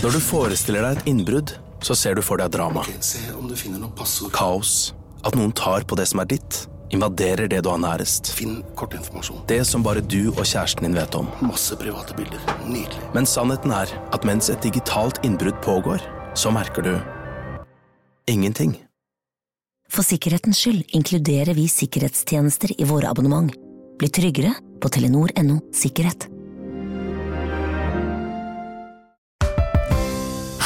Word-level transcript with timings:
Når 0.00 0.14
du 0.16 0.20
forestiller 0.24 0.80
deg 0.80 0.96
et 0.96 1.08
innbrudd, 1.10 1.50
så 1.84 1.92
ser 1.92 2.14
du 2.16 2.22
for 2.24 2.40
deg 2.40 2.48
drama. 2.54 2.86
Se 3.04 3.20
om 3.36 3.44
du 3.50 3.52
finner 3.52 3.82
noe 3.82 3.92
passord. 3.92 4.30
Kaos. 4.32 4.94
At 5.28 5.36
noen 5.36 5.52
tar 5.52 5.84
på 5.84 5.98
det 6.00 6.06
som 6.08 6.22
er 6.22 6.30
ditt. 6.30 6.62
Invaderer 6.96 7.50
det 7.52 7.58
du 7.66 7.68
har 7.68 7.82
nærest. 7.82 8.30
Finn 8.32 8.62
kortinformasjon. 8.80 9.42
Det 9.50 9.60
som 9.68 9.84
bare 9.84 10.00
du 10.00 10.30
og 10.30 10.40
kjæresten 10.40 10.88
din 10.88 10.96
vet 10.96 11.18
om. 11.20 11.28
Masse 11.44 11.76
private 11.76 12.16
bilder. 12.16 12.40
Nydelig. 12.64 13.10
Men 13.12 13.28
sannheten 13.28 13.76
er 13.76 13.92
at 14.16 14.24
mens 14.24 14.48
et 14.48 14.64
digitalt 14.64 15.20
innbrudd 15.26 15.60
pågår, 15.68 16.00
så 16.32 16.48
merker 16.48 16.88
du 16.88 16.94
ingenting. 18.24 18.78
For 19.92 20.06
sikkerhetens 20.06 20.64
skyld 20.64 20.96
inkluderer 20.96 21.52
vi 21.52 21.68
sikkerhetstjenester 21.68 22.72
i 22.80 22.88
våre 22.88 23.12
abonnement. 23.12 23.52
Bli 24.00 24.08
tryggere 24.08 24.56
på 24.80 24.96
telenor.no 24.96 25.60
sikkerhet. 25.76 26.30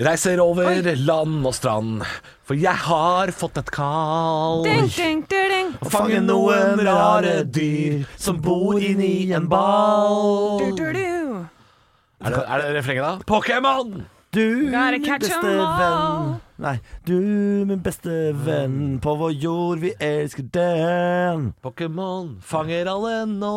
Reiser 0.00 0.40
over 0.40 0.86
land 1.04 1.42
og 1.44 1.52
strand, 1.52 1.98
for 2.48 2.56
jeg 2.56 2.72
har 2.86 3.28
fått 3.36 3.58
et 3.60 3.68
kall. 3.74 4.64
Å 4.64 5.90
fange 5.92 6.22
noen 6.24 6.80
rare 6.80 7.42
dyr 7.44 8.06
som 8.16 8.38
bor 8.40 8.80
inni 8.80 9.28
en 9.36 9.50
ball. 9.52 10.64
Er 10.64 12.32
det, 12.32 12.40
er 12.40 12.64
det 12.64 12.70
refrenget, 12.78 13.04
da? 13.04 13.12
Pokémon! 13.28 14.06
Du, 14.32 14.40
min 14.72 15.04
beste 15.20 15.44
venn. 15.44 16.32
Nei, 16.64 16.74
du, 17.04 17.18
min 17.68 17.84
beste 17.84 18.16
venn. 18.46 18.80
På 19.04 19.12
vår 19.20 19.36
jord, 19.36 19.84
vi 19.84 19.92
elsker 20.00 20.48
den. 20.56 21.50
Pokémon 21.60 22.38
fanger 22.40 22.88
alle 22.94 23.26
nå. 23.28 23.52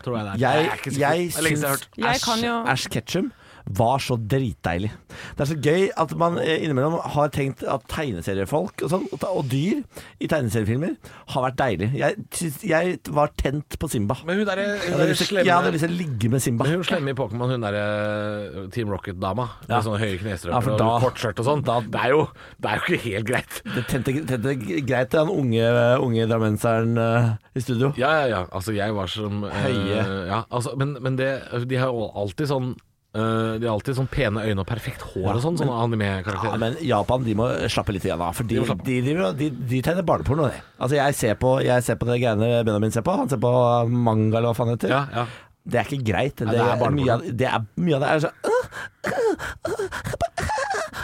Tror 0.00 0.18
jeg 0.22 0.24
det 0.24 0.32
er. 0.32 0.40
Jeg, 0.40 0.96
jeg 0.96 1.28
jeg. 1.36 1.76
Jeg 2.00 2.56
Ash 2.64 2.88
Ketchum 2.88 3.28
var 3.66 3.98
så 4.02 4.16
dritdeilig. 4.18 4.90
Det 5.36 5.44
er 5.44 5.50
så 5.52 5.56
gøy 5.62 5.84
at 6.02 6.14
man 6.18 6.38
eh, 6.42 6.64
innimellom 6.64 6.96
har 7.14 7.28
tenkt 7.34 7.62
at 7.68 7.84
tegneseriefolk 7.92 8.82
og, 8.84 8.90
sånn, 8.92 9.06
og 9.28 9.44
dyr 9.50 9.82
i 10.22 10.28
tegneseriefilmer 10.30 10.96
har 11.34 11.46
vært 11.46 11.58
deilig. 11.60 11.90
Jeg, 11.98 12.52
jeg 12.66 12.98
var 13.14 13.32
tent 13.40 13.78
på 13.78 13.90
Simba. 13.92 14.16
Men 14.26 14.40
hun 14.42 14.48
derre 14.48 14.66
Jeg 14.78 14.92
hadde 14.94 15.08
lyst 15.12 15.22
til- 15.24 15.30
slemme 15.32 15.46
jeg 15.46 15.54
hadde 15.56 15.72
lyst 15.76 15.86
til 15.86 15.94
å 15.94 15.98
ligge 16.00 16.30
med 16.32 16.42
Simba. 16.44 16.64
Men 16.66 16.80
hun 16.80 16.84
slemme 16.88 17.14
i 17.14 17.18
Pokémon, 17.18 17.52
hun 17.54 17.66
derre 17.66 18.66
Team 18.74 18.90
Rocket-dama 18.92 19.48
Ja. 19.68 19.76
med 19.78 19.86
sånne 19.86 20.00
høye 20.02 20.18
Ja, 20.22 20.60
da, 20.60 20.88
og 20.96 21.00
kort 21.06 21.18
skjørt 21.20 21.38
og 21.42 21.46
sånn. 21.46 21.62
Det, 21.64 22.00
er 22.00 22.10
jo- 22.10 22.28
det 22.60 22.70
er 22.70 22.76
jo 22.78 22.82
ikke 22.86 23.02
helt 23.10 23.26
greit. 23.26 23.62
Det 23.74 23.86
tente, 23.88 24.12
tente 24.26 24.54
greit 24.86 25.10
til 25.10 25.20
han 25.20 25.30
unge, 25.32 25.66
unge 26.02 26.26
drammenseren 26.28 26.96
uh, 26.98 27.34
i 27.54 27.60
studio. 27.60 27.92
Ja, 27.96 28.12
ja, 28.22 28.26
ja. 28.32 28.40
Altså, 28.52 28.74
jeg 28.76 28.94
var 28.94 29.06
som 29.06 29.44
uh, 29.44 29.50
Høye. 29.62 30.26
ja, 30.28 30.44
altså, 30.50 30.74
men, 30.76 30.96
men 31.00 31.16
det 31.16 31.30
De 31.68 31.76
har 31.76 31.92
jo 31.92 32.10
alltid 32.14 32.48
sånn 32.50 32.72
eh, 33.14 33.58
De 33.60 33.66
har 33.68 33.74
alltid 33.74 33.96
sånn 33.98 34.08
pene 34.12 34.40
øyne 34.46 34.60
og 34.64 34.66
perfekt 34.68 35.02
hår 35.12 35.34
og 35.36 35.42
sånn, 35.44 35.58
sånne 35.60 35.72
Ja, 35.74 35.84
anime-karakterer. 35.86 36.58
men 36.62 36.76
Japan 36.80 37.24
de 37.26 37.34
må 37.38 37.48
slappe 37.68 37.92
litt 37.96 38.04
igjen 38.08 38.20
av, 38.20 38.34
for 38.38 38.44
de, 38.48 38.60
De 38.84 39.00
de, 39.06 39.14
de, 39.40 39.50
de 39.72 39.82
tegner 39.84 40.02
barneporno. 40.08 40.48
det. 40.48 40.60
Altså, 40.78 40.96
jeg 40.96 41.14
ser 41.18 41.34
på, 41.40 41.54
jeg 41.64 41.82
ser 41.86 41.96
på 42.00 42.06
det 42.08 42.20
greiene 42.22 42.64
Benjamin 42.64 42.90
ser 42.94 43.02
på. 43.06 43.14
Han 43.16 43.28
ser 43.28 43.40
på 43.42 43.52
manga, 43.88 44.38
eller 44.38 44.48
hva 44.50 44.56
faen 44.58 44.72
heter. 44.74 44.88
Ja, 44.96 45.04
ja. 45.12 45.26
Det 45.62 45.78
er 45.78 45.84
ikke 45.86 46.02
greit. 46.08 46.36
Det, 46.40 46.48
det 46.50 46.58
er 46.58 46.80
er 46.82 46.90
mye, 46.90 47.12
av, 47.14 47.20
det 47.38 47.46
er 47.46 47.60
mye 47.78 47.94
av 47.94 48.02
det 48.02 48.08
er 48.10 48.18
sånn 48.24 48.36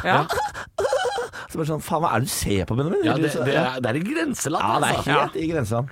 Ja. 0.05 0.19
så 1.49 1.59
bare 1.59 1.67
sånn, 1.69 1.83
Faen, 1.83 2.03
hva 2.05 2.11
er 2.15 2.23
det 2.23 2.29
du 2.29 2.33
ser 2.33 2.67
på, 2.69 2.77
Benjamin? 2.79 3.03
ja 3.07 3.15
det, 3.19 3.31
det, 3.47 3.55
er, 3.59 3.79
det 3.83 3.91
er 3.91 3.99
i 3.99 4.03
grenseland, 4.07 4.63
ja, 4.65 4.79
det 4.83 4.89
er 4.89 4.99
altså. 5.01 5.15
helt 5.17 5.37
i 5.39 5.47
grenseland. 5.51 5.89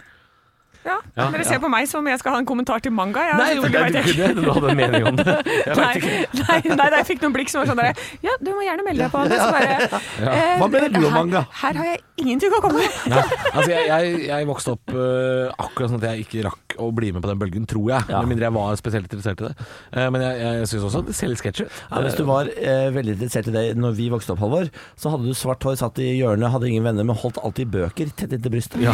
Ja. 0.87 0.97
Dere 1.35 1.45
ser 1.49 1.61
på 1.63 1.71
meg 1.73 1.89
som 1.91 2.05
om 2.05 2.09
jeg 2.11 2.21
skal 2.21 2.37
ha 2.37 2.41
en 2.43 2.47
kommentar 2.49 2.83
til 2.85 2.93
manga. 2.95 3.25
Jeg, 3.27 3.37
Nei, 3.41 3.49
jo, 3.57 3.63
nei, 3.67 3.91
du 3.91 4.01
kunne 4.07 4.29
du 4.37 4.51
hadde 4.53 4.71
en 4.73 4.81
mening 4.81 5.07
om 5.11 5.17
det. 5.21 5.35
Jeg 5.67 5.77
Nei, 5.77 5.93
ikke. 5.99 6.11
nei, 6.41 6.59
nei, 6.67 6.77
nei, 6.79 6.87
jeg 7.01 7.07
fikk 7.09 7.23
noen 7.25 7.35
blikk 7.35 7.51
som 7.51 7.61
var 7.63 7.69
sånn 7.71 7.81
der 7.81 7.99
Ja, 8.25 8.35
du 8.41 8.51
må 8.55 8.63
gjerne 8.65 8.85
melde 8.87 9.07
deg 9.07 9.13
på 9.13 9.23
det. 9.29 9.39
Så 9.41 9.49
bare, 9.53 10.01
eh, 10.23 10.53
Hva 10.61 10.69
mener 10.71 10.93
du 10.95 11.07
om 11.09 11.17
manga? 11.17 11.43
Her 11.63 11.79
har 11.81 11.89
jeg 11.91 12.01
ingenting 12.23 12.55
å 12.57 12.61
komme 12.65 12.81
med. 12.85 13.01
Nei, 13.13 13.25
altså 13.53 13.67
jeg, 13.73 13.89
jeg, 13.91 14.13
jeg 14.31 14.49
vokste 14.49 14.75
opp 14.77 14.95
uh, 14.95 15.51
akkurat 15.67 15.91
sånn 15.93 16.01
at 16.01 16.07
jeg 16.13 16.27
ikke 16.27 16.45
rakk 16.47 16.77
å 16.81 16.89
bli 16.97 17.11
med 17.17 17.25
på 17.25 17.31
den 17.31 17.41
bølgen, 17.41 17.67
tror 17.69 17.91
jeg. 17.93 18.07
Ja. 18.13 18.21
Med 18.23 18.35
mindre 18.35 18.49
jeg 18.49 18.57
var 18.57 18.79
spesielt 18.81 19.09
interessert 19.11 19.43
i 19.43 19.49
det. 19.51 19.67
Uh, 19.97 20.07
men 20.15 20.25
jeg, 20.25 20.39
jeg 20.45 20.71
syns 20.73 20.87
også 20.91 21.03
det 21.09 21.17
ser 21.19 21.33
litt 21.33 21.43
sketsj 21.43 21.65
ut. 21.67 21.81
Ja, 21.91 22.03
hvis 22.07 22.19
du 22.21 22.25
var 22.29 22.49
uh, 22.53 22.89
veldig 22.97 23.17
interessert 23.17 23.51
i 23.51 23.57
det 23.57 23.65
når 23.81 23.97
vi 23.99 24.09
vokste 24.13 24.37
opp, 24.37 24.43
Halvor, 24.45 24.71
så 25.01 25.13
hadde 25.15 25.29
du 25.29 25.37
svart 25.37 25.67
hår, 25.67 25.77
satt 25.83 26.01
i 26.05 26.13
hjørnet, 26.21 26.51
hadde 26.55 26.71
ingen 26.71 26.87
venner, 26.87 27.07
men 27.09 27.19
holdt 27.21 27.41
alltid 27.43 27.73
bøker 27.75 28.13
tett 28.17 28.37
inntil 28.37 28.55
brystet. 28.55 28.87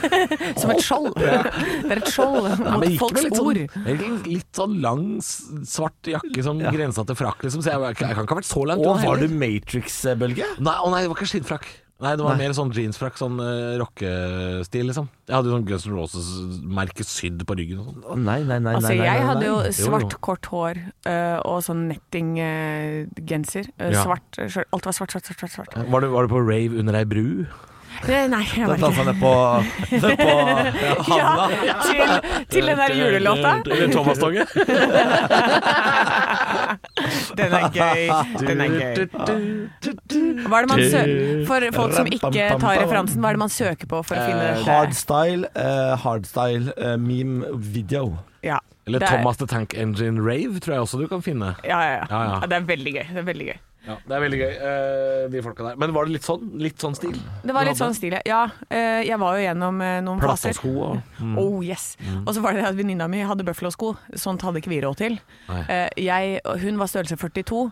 Som 0.60 0.72
et 0.74 0.84
skjold. 0.84 1.12
Det 1.84 1.92
er 1.96 2.00
et 2.02 2.10
skjold 2.12 2.48
mot 2.62 2.86
folks 3.00 3.26
litt 3.26 3.38
ord. 3.40 3.60
sånn, 3.74 4.22
litt 4.28 4.62
sånn 4.62 4.78
lang, 4.84 5.04
svart 5.20 6.10
jakke 6.14 6.44
som 6.46 6.60
Ja. 6.60 6.72
grensa 6.74 7.04
til 7.08 7.18
frakk, 7.18 7.44
liksom. 7.46 7.62
Så 7.64 7.72
jeg, 7.74 7.80
jeg, 7.80 8.00
kan 8.00 8.14
ikke 8.14 8.34
ha 8.36 8.40
vært 8.42 8.50
så 8.50 8.64
langt 8.68 8.84
Og 8.84 8.96
unna 8.96 9.12
var 9.12 9.22
du. 9.22 9.28
Matrix-bølge? 9.42 10.50
Nei, 10.60 10.76
å 10.80 10.90
nei, 10.92 11.04
det 11.04 11.12
var 11.12 11.16
ikke 11.20 11.30
skinnfrakk. 11.34 11.68
Nei, 12.00 12.14
det 12.16 12.24
var 12.24 12.32
Nei. 12.32 12.46
mer 12.46 12.54
sånn 12.56 12.70
jeansfrakk, 12.72 13.18
sånn 13.20 13.34
uh, 13.44 13.74
rockestil, 13.76 14.86
liksom. 14.88 15.10
Jeg 15.28 15.34
hadde 15.36 15.50
jo 15.50 15.56
sånn 15.58 15.66
Guns 15.68 15.84
N' 15.84 15.92
Roses-merke 15.98 17.04
sydd 17.04 17.42
på 17.44 17.56
ryggen 17.58 17.82
og 17.82 17.90
sånn. 17.90 18.22
Nei, 18.24 18.38
nei, 18.48 18.56
nei. 18.64 18.72
Altså, 18.78 18.94
nei, 18.94 19.04
jeg 19.04 19.26
hadde 19.28 19.44
jo 19.50 19.58
svart, 19.76 20.16
kort 20.24 20.48
hår 20.48 20.80
uh, 21.04 21.36
og 21.44 21.58
sånn 21.66 21.82
nettinggenser. 21.92 23.68
Uh, 23.76 23.90
Ja. 23.90 24.04
Svart 24.06 24.40
skjørt. 24.40 24.68
Alt 24.72 24.88
var 24.88 24.96
svart, 24.96 25.12
svart, 25.12 25.28
svart. 25.28 25.40
svart, 25.44 25.52
svart. 25.58 25.76
Var, 25.92 26.00
du, 26.00 26.08
var 26.14 26.24
du 26.24 26.32
på 26.32 26.40
rave 26.40 26.80
under 26.80 26.96
ei 26.96 27.04
bru? 27.04 27.26
Eh, 28.08 28.26
Nei, 28.32 28.40
jeg 28.56 28.64
var 28.66 28.76
ikke 28.80 29.04
ned 29.04 29.18
på, 29.20 29.30
ned 29.92 30.16
på 30.16 30.30
havna. 31.04 31.44
ja, 31.68 31.74
til, 31.84 32.00
til 32.54 32.70
den 32.70 32.78
der 32.80 32.94
julelåta. 32.96 33.52
Eller 33.66 33.92
Thomas-toget? 33.92 34.48
Den 37.40 37.52
er 37.56 37.66
gøy. 37.74 38.02
Den 38.46 38.60
er 38.60 38.68
gøy. 38.74 38.94
Hva 40.46 40.58
er 40.60 40.66
det 40.66 40.70
man 40.70 40.82
søker 40.82 41.44
For 41.48 41.66
folk 41.76 41.94
som 41.96 42.06
ikke 42.10 42.32
tar 42.60 42.80
referansen, 42.82 43.20
hva 43.22 43.30
er 43.32 43.38
det 43.38 43.42
man 43.44 43.52
søker 43.52 43.86
på 43.90 44.02
for 44.06 44.16
å 44.16 44.26
finne 44.26 44.42
det? 44.48 44.56
Hardstyle, 44.66 45.50
uh, 45.56 45.94
hardstyle 46.02 46.74
uh, 46.76 46.96
meme 47.00 47.48
video. 47.72 48.16
Ja. 48.46 48.58
Eller 48.88 49.02
er- 49.04 49.10
Thomas 49.16 49.36
the 49.40 49.46
Tank 49.50 49.74
Engine 49.78 50.20
Rave, 50.24 50.60
tror 50.60 50.74
jeg 50.78 50.86
også 50.86 51.00
du 51.02 51.06
kan 51.10 51.22
finne. 51.24 51.54
Ja, 51.64 51.80
ja, 51.84 51.92
ja. 52.00 52.04
Ja, 52.10 52.22
ja. 52.24 52.38
ja, 52.40 52.46
Det 52.50 52.56
er 52.62 52.68
veldig 52.74 52.92
gøy. 52.98 53.04
Det 53.12 53.22
er 53.24 53.28
veldig 53.32 53.46
gøy. 53.52 53.58
Ja, 53.86 53.94
det 54.06 54.12
er 54.16 54.20
veldig 54.20 54.38
gøy, 54.40 54.50
eh, 54.70 55.22
de 55.32 55.40
folka 55.44 55.64
der. 55.64 55.76
Men 55.80 55.92
var 55.96 56.04
det 56.04 56.12
litt 56.18 56.26
sånn? 56.26 56.42
Litt 56.60 56.82
sånn 56.82 56.94
stil? 56.98 57.14
Det 57.44 57.54
var 57.56 57.64
litt 57.64 57.78
sånn 57.80 57.94
stil, 57.96 58.16
ja. 58.28 58.42
eh, 58.68 59.00
Jeg 59.08 59.16
var 59.22 59.38
jo 59.38 59.44
gjennom 59.46 59.80
eh, 59.80 60.00
noen 60.04 60.20
faser. 60.20 60.52
Platåsko 60.52 60.72
og 60.84 61.22
mm. 61.22 61.38
Oh 61.40 61.62
yes. 61.64 61.94
Og 62.26 62.34
så 62.36 62.42
var 62.44 62.52
det 62.52 62.60
det 62.64 62.68
at 62.72 62.76
venninna 62.76 63.08
mi 63.08 63.22
hadde 63.24 63.46
Buffalo-sko. 63.48 63.94
Sånt 64.20 64.42
hadde 64.44 64.60
ikke 64.60 64.72
vi 64.74 64.82
råd 64.84 65.00
til. 65.00 65.16
Nei. 65.48 65.62
Eh, 65.68 65.88
Jeg, 66.10 66.40
hun 66.64 66.76
var 66.82 66.92
størrelse 66.92 67.16
42. 67.16 67.62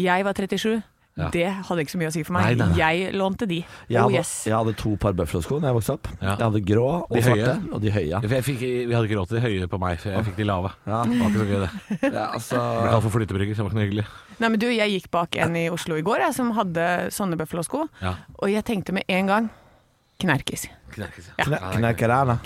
Jeg 0.00 0.24
var 0.24 0.32
37. 0.32 0.80
Ja. 1.12 1.26
Det 1.28 1.44
hadde 1.68 1.82
ikke 1.84 1.92
så 1.92 1.98
mye 2.00 2.08
å 2.08 2.12
si 2.14 2.22
for 2.24 2.36
meg. 2.38 2.46
Nei, 2.46 2.54
nei, 2.56 2.66
nei. 2.72 2.78
Jeg 2.80 3.12
lånte 3.20 3.44
de. 3.48 3.58
Jeg 3.92 3.98
oh 4.00 4.06
hadde, 4.06 4.16
yes. 4.16 4.30
jeg 4.48 4.56
hadde 4.56 4.72
to 4.80 4.94
par 4.96 5.12
Buffalo-sko 5.18 5.58
da 5.60 5.68
jeg 5.68 5.76
vokste 5.76 5.96
opp. 5.98 6.08
Ja. 6.14 6.30
Jeg 6.30 6.46
hadde 6.46 6.62
grå 6.72 6.86
og 7.02 7.12
De 7.12 7.22
høye? 7.26 7.34
svarte, 7.36 7.56
og 7.68 7.82
de 7.84 7.92
høye. 7.92 8.20
jeg 8.32 8.46
fikk, 8.48 8.62
vi 8.62 8.96
hadde 8.96 9.10
ikke 9.10 9.18
råd 9.20 9.32
til 9.32 9.38
de 9.38 9.44
høye 9.44 9.68
på 9.68 9.80
meg, 9.82 10.00
for 10.00 10.16
jeg 10.16 10.26
fikk 10.30 10.38
de 10.40 10.46
lave. 10.48 10.72
Ja. 10.88 11.02
Det 11.04 11.18
var 11.20 11.28
ikke 11.28 11.42
så 11.42 11.48
gøy, 11.50 11.58
det. 11.66 11.70
Ja, 12.16 12.26
altså, 12.32 12.56
Jeg 12.56 12.82
ble 12.86 12.94
kalt 12.94 13.06
for 13.06 13.16
flytebrygger, 13.18 13.54
så 13.54 13.60
det 13.60 13.66
var 13.66 13.74
ikke 13.74 13.80
noe 13.80 13.88
hyggelig. 13.90 14.06
Nei, 14.38 14.48
men 14.48 14.62
du, 14.64 14.68
jeg 14.72 14.94
gikk 14.96 15.10
bak 15.12 15.36
en 15.44 15.58
i 15.60 15.66
Oslo 15.72 16.00
i 16.00 16.06
går 16.06 16.24
jeg, 16.26 16.38
som 16.40 16.54
hadde 16.56 16.86
sånne 17.12 17.36
Buffalo-sko. 17.40 17.84
Ja. 18.00 18.14
Og 18.40 18.54
jeg 18.54 18.64
tenkte 18.72 18.96
med 18.96 19.04
en 19.12 19.28
gang 19.28 19.52
Knerkis. 20.22 20.68
Knerkes. 20.94 21.30
Ja. 21.36 21.44
Knerkerana. 21.74 22.38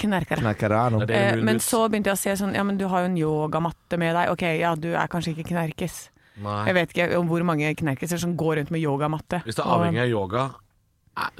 Det 1.06 1.14
er 1.14 1.36
Eh, 1.36 1.42
men 1.44 1.58
så 1.60 1.88
begynte 1.90 2.12
jeg 2.12 2.16
å 2.16 2.20
se 2.20 2.36
sånn 2.40 2.54
Ja, 2.54 2.62
men 2.64 2.78
du 2.78 2.86
har 2.88 3.04
jo 3.04 3.10
en 3.10 3.19
yogamatte 3.19 3.98
med 4.00 4.14
deg. 4.16 4.30
Ok, 4.32 4.42
ja, 4.60 4.74
du 4.74 4.94
er 4.94 5.06
kanskje 5.12 5.34
ikke 5.34 5.50
knerkes. 5.50 6.10
Nei. 6.44 6.60
Jeg 6.68 6.76
vet 6.76 6.94
ikke 6.94 7.08
om 7.16 7.30
hvor 7.30 7.42
mange 7.48 7.72
knerkiser 7.78 8.20
som 8.20 8.36
går 8.36 8.60
rundt 8.60 8.72
med 8.74 8.84
yogamatte. 8.84 9.40
Hvis 9.46 9.56
det 9.58 9.64
er 9.64 9.74
avhengig 9.76 10.02
av 10.04 10.12
yoga 10.12 10.46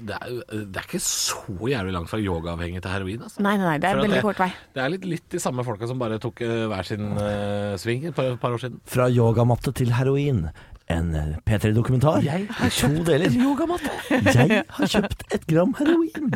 det 0.01 0.15
er, 0.17 0.37
det 0.73 0.81
er 0.81 0.87
ikke 0.87 1.03
så 1.05 1.69
jævlig 1.69 1.93
langt 1.93 2.09
fra 2.09 2.19
yogaavhengig 2.21 2.81
til 2.81 2.93
heroin. 2.95 3.25
Altså. 3.27 3.43
Nei, 3.45 3.57
nei, 3.61 3.67
nei, 3.67 3.75
det 3.83 3.91
er 3.91 3.99
veldig 4.01 4.23
kort 4.25 4.41
vei. 4.41 4.49
Det 4.73 4.81
er 4.81 4.93
litt, 4.95 5.05
litt 5.05 5.27
de 5.35 5.41
samme 5.43 5.67
folka 5.67 5.89
som 5.91 6.01
bare 6.01 6.17
tok 6.23 6.41
eh, 6.47 6.63
hver 6.71 6.89
sin 6.89 7.11
uh, 7.13 7.75
sving 7.81 8.07
et 8.09 8.17
par, 8.17 8.31
par 8.41 8.57
år 8.57 8.63
siden. 8.63 8.81
Fra 8.89 9.11
yogamatte 9.13 9.75
til 9.77 9.93
heroin. 9.93 10.47
En 10.89 11.15
eh, 11.19 11.35
P3-dokumentar 11.47 12.23
i 12.23 12.47
to 12.71 12.89
deler. 13.07 13.33
Jeg 13.35 14.63
har 14.69 14.91
kjøpt 14.93 15.25
et 15.35 15.47
gram 15.51 15.73
heroin. 15.81 16.31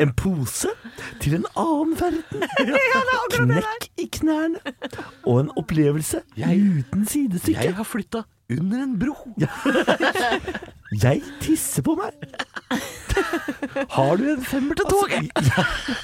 En 0.00 0.14
pose 0.16 0.72
til 1.20 1.36
en 1.36 1.44
annen 1.52 1.92
verden. 2.00 2.46
Knekk 3.34 3.88
i 4.00 4.08
knærne. 4.18 4.62
Og 5.26 5.44
en 5.44 5.52
opplevelse 5.60 6.22
uten 6.38 7.04
sidestykke. 7.06 7.60
Jeg 7.60 7.76
har 7.76 7.84
flytta 7.84 8.24
under 8.50 8.86
en 8.86 8.96
bro. 8.98 9.16
Jeg 11.02 11.22
tisser 11.42 11.82
på 11.84 11.96
meg. 11.98 12.12
Har 13.94 14.18
du 14.18 14.24
en 14.32 14.42
femmer 14.44 14.78
til 14.78 14.86
toget? 14.90 15.48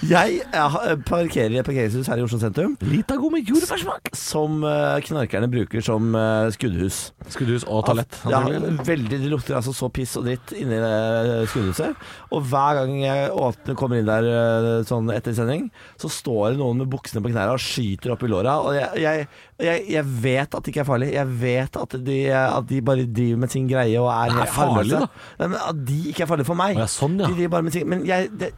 Jeg, 0.07 0.41
jeg 0.43 0.97
parkerer 1.07 1.55
i 1.55 1.59
et 1.61 1.67
parkeringshus 1.67 2.09
her 2.11 2.21
i 2.21 2.25
Oslo 2.25 2.39
sentrum. 2.43 2.77
Litago 2.87 3.31
med 3.33 3.47
jordbærsmak. 3.49 4.11
Som 4.17 4.65
eh, 4.67 4.99
knarkerne 5.07 5.51
bruker 5.51 5.85
som 5.85 6.15
eh, 6.19 6.51
skuddhus. 6.55 7.01
Skuddhus 7.31 7.67
og 7.67 7.85
toalett. 7.89 8.19
Ja, 8.31 8.43
veldig, 8.87 9.21
Det 9.25 9.31
lukter 9.33 9.59
altså 9.59 9.75
så 9.77 9.91
piss 9.93 10.17
og 10.21 10.27
dritt 10.29 10.55
inni 10.57 10.79
det 10.81 11.51
skuddhuset. 11.53 12.09
Og 12.35 12.47
hver 12.51 12.81
gang 12.81 12.97
jeg 13.03 13.31
åpner, 13.35 13.79
kommer 13.79 14.01
inn 14.01 14.11
der 14.11 14.31
eh, 14.31 14.71
sånn 14.89 15.11
etter 15.15 15.37
sending, 15.37 15.69
så 16.01 16.11
står 16.11 16.55
det 16.55 16.63
noen 16.63 16.83
med 16.83 16.91
buksene 16.93 17.23
på 17.25 17.33
knærne 17.33 17.57
og 17.59 17.63
skyter 17.65 18.15
opp 18.15 18.27
i 18.27 18.31
låra. 18.31 18.59
Og 18.65 18.77
jeg, 18.79 19.05
jeg, 19.05 19.29
jeg, 19.61 19.87
jeg 19.97 20.15
vet 20.27 20.59
at 20.59 20.65
det 20.65 20.75
ikke 20.75 20.85
er 20.85 20.91
farlig. 20.91 21.13
Jeg 21.17 21.39
vet 21.43 21.81
at 21.85 21.99
de, 22.07 22.21
at 22.35 22.71
de 22.71 22.83
bare 22.85 23.07
driver 23.07 23.45
med 23.45 23.55
sin 23.55 23.69
greie 23.71 23.99
og 24.01 24.11
er, 24.15 24.35
helt 24.39 24.47
er 24.47 24.55
farlig, 24.81 24.99
da? 25.05 25.31
Nei, 25.39 25.49
men 25.53 25.61
At 25.63 25.87
de 25.93 26.01
ikke 26.11 26.27
er 26.27 26.33
farlige 26.33 26.51
for 26.51 26.61
meg. 26.61 26.81
Ja, 26.81 26.89
sånn, 26.91 27.17
ja. 27.21 27.31
De 27.31 27.39
driver 27.39 27.55
bare 27.57 27.69
med 27.69 27.81
Men 27.95 28.05
jeg, 28.09 28.31
det, 28.41 28.53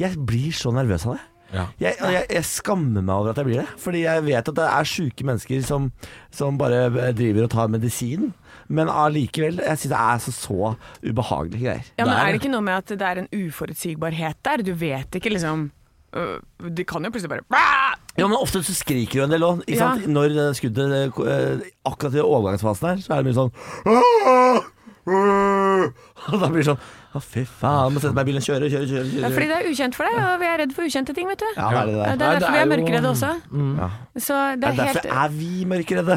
jeg 0.00 0.18
blir 0.26 0.56
så 0.56 0.72
nervøs 0.74 1.06
av 1.06 1.18
det. 1.18 1.24
Ja. 1.54 1.64
Jeg, 1.78 1.94
jeg, 2.00 2.24
jeg 2.34 2.46
skammer 2.48 3.04
meg 3.04 3.14
over 3.14 3.30
at 3.30 3.38
jeg 3.38 3.46
blir 3.48 3.60
det. 3.62 3.68
Fordi 3.80 4.00
jeg 4.04 4.24
vet 4.26 4.48
at 4.50 4.56
det 4.58 4.64
er 4.66 4.88
sjuke 4.90 5.26
mennesker 5.28 5.62
som, 5.66 5.90
som 6.34 6.58
bare 6.58 7.12
driver 7.14 7.46
og 7.46 7.52
tar 7.54 7.70
medisin. 7.70 8.32
Men 8.72 8.90
allikevel, 8.90 9.60
jeg 9.62 9.80
syns 9.82 9.92
det 9.92 10.00
er 10.00 10.18
så, 10.24 10.32
så 10.34 10.74
ubehagelige 11.04 11.62
greier. 11.66 11.86
Ja, 11.98 12.06
men 12.06 12.14
er 12.16 12.32
det. 12.32 12.40
ikke 12.40 12.52
noe 12.54 12.64
med 12.64 12.80
at 12.80 12.94
det 12.94 13.06
er 13.06 13.22
en 13.22 13.30
uforutsigbarhet 13.30 14.40
der? 14.46 14.64
Du 14.64 14.72
vet 14.78 15.18
ikke 15.20 15.34
liksom 15.34 15.68
øh, 16.16 16.38
De 16.70 16.86
kan 16.88 17.04
jo 17.04 17.12
plutselig 17.14 17.30
bare! 17.44 17.44
Ja, 18.14 18.28
men 18.28 18.38
ofte 18.38 18.62
så 18.62 18.74
skriker 18.74 19.20
du 19.20 19.24
en 19.26 19.34
del 19.34 19.44
òg. 19.46 19.64
Ja. 19.70 19.94
Når 20.06 20.38
eh, 20.38 20.52
skuddet 20.56 20.94
eh, 20.94 21.66
Akkurat 21.84 22.14
i 22.14 22.22
overgangsfasen 22.22 22.88
her, 22.92 23.02
så 23.04 23.12
er 23.12 23.22
det 23.22 23.26
mye 23.30 23.38
sånn! 23.42 23.52
Og 26.32 26.40
da 26.40 26.48
blir 26.50 26.62
det 26.62 26.68
sånn 26.70 26.80
Å, 27.14 27.20
fy 27.22 27.44
faen. 27.46 27.92
Må 27.94 28.00
sette 28.02 28.10
meg 28.16 28.24
i 28.24 28.28
bilen 28.32 28.42
og 28.42 28.46
kjøre, 28.48 28.68
kjøre, 28.72 28.86
kjøre. 28.90 29.10
Ja, 29.22 29.28
fordi 29.30 29.46
det 29.50 29.56
er 29.60 29.66
ukjent 29.70 29.94
for 29.94 30.08
deg, 30.08 30.16
og 30.18 30.40
vi 30.40 30.46
er 30.50 30.56
redd 30.64 30.72
for 30.74 30.88
ukjente 30.88 31.14
ting, 31.14 31.28
vet 31.30 31.38
du. 31.44 31.46
Ja, 31.54 31.68
det 31.70 31.78
er 31.78 31.86
det 31.86 31.94
Det 31.94 32.02
der. 32.02 32.10
er 32.10 32.40
derfor 32.40 32.54
vi 32.54 32.58
er 32.58 32.64
er 32.64 32.70
mørkeredde 32.72 33.10
også. 33.12 33.30
Ja. 33.78 33.88
Så 34.24 34.38
det 34.40 34.60
Det 34.64 34.66
er 34.66 34.72
er 34.72 34.88
helt 34.88 34.98
derfor 34.98 35.20
er 35.22 35.34
vi 35.36 35.50
mørkeredde. 35.70 36.16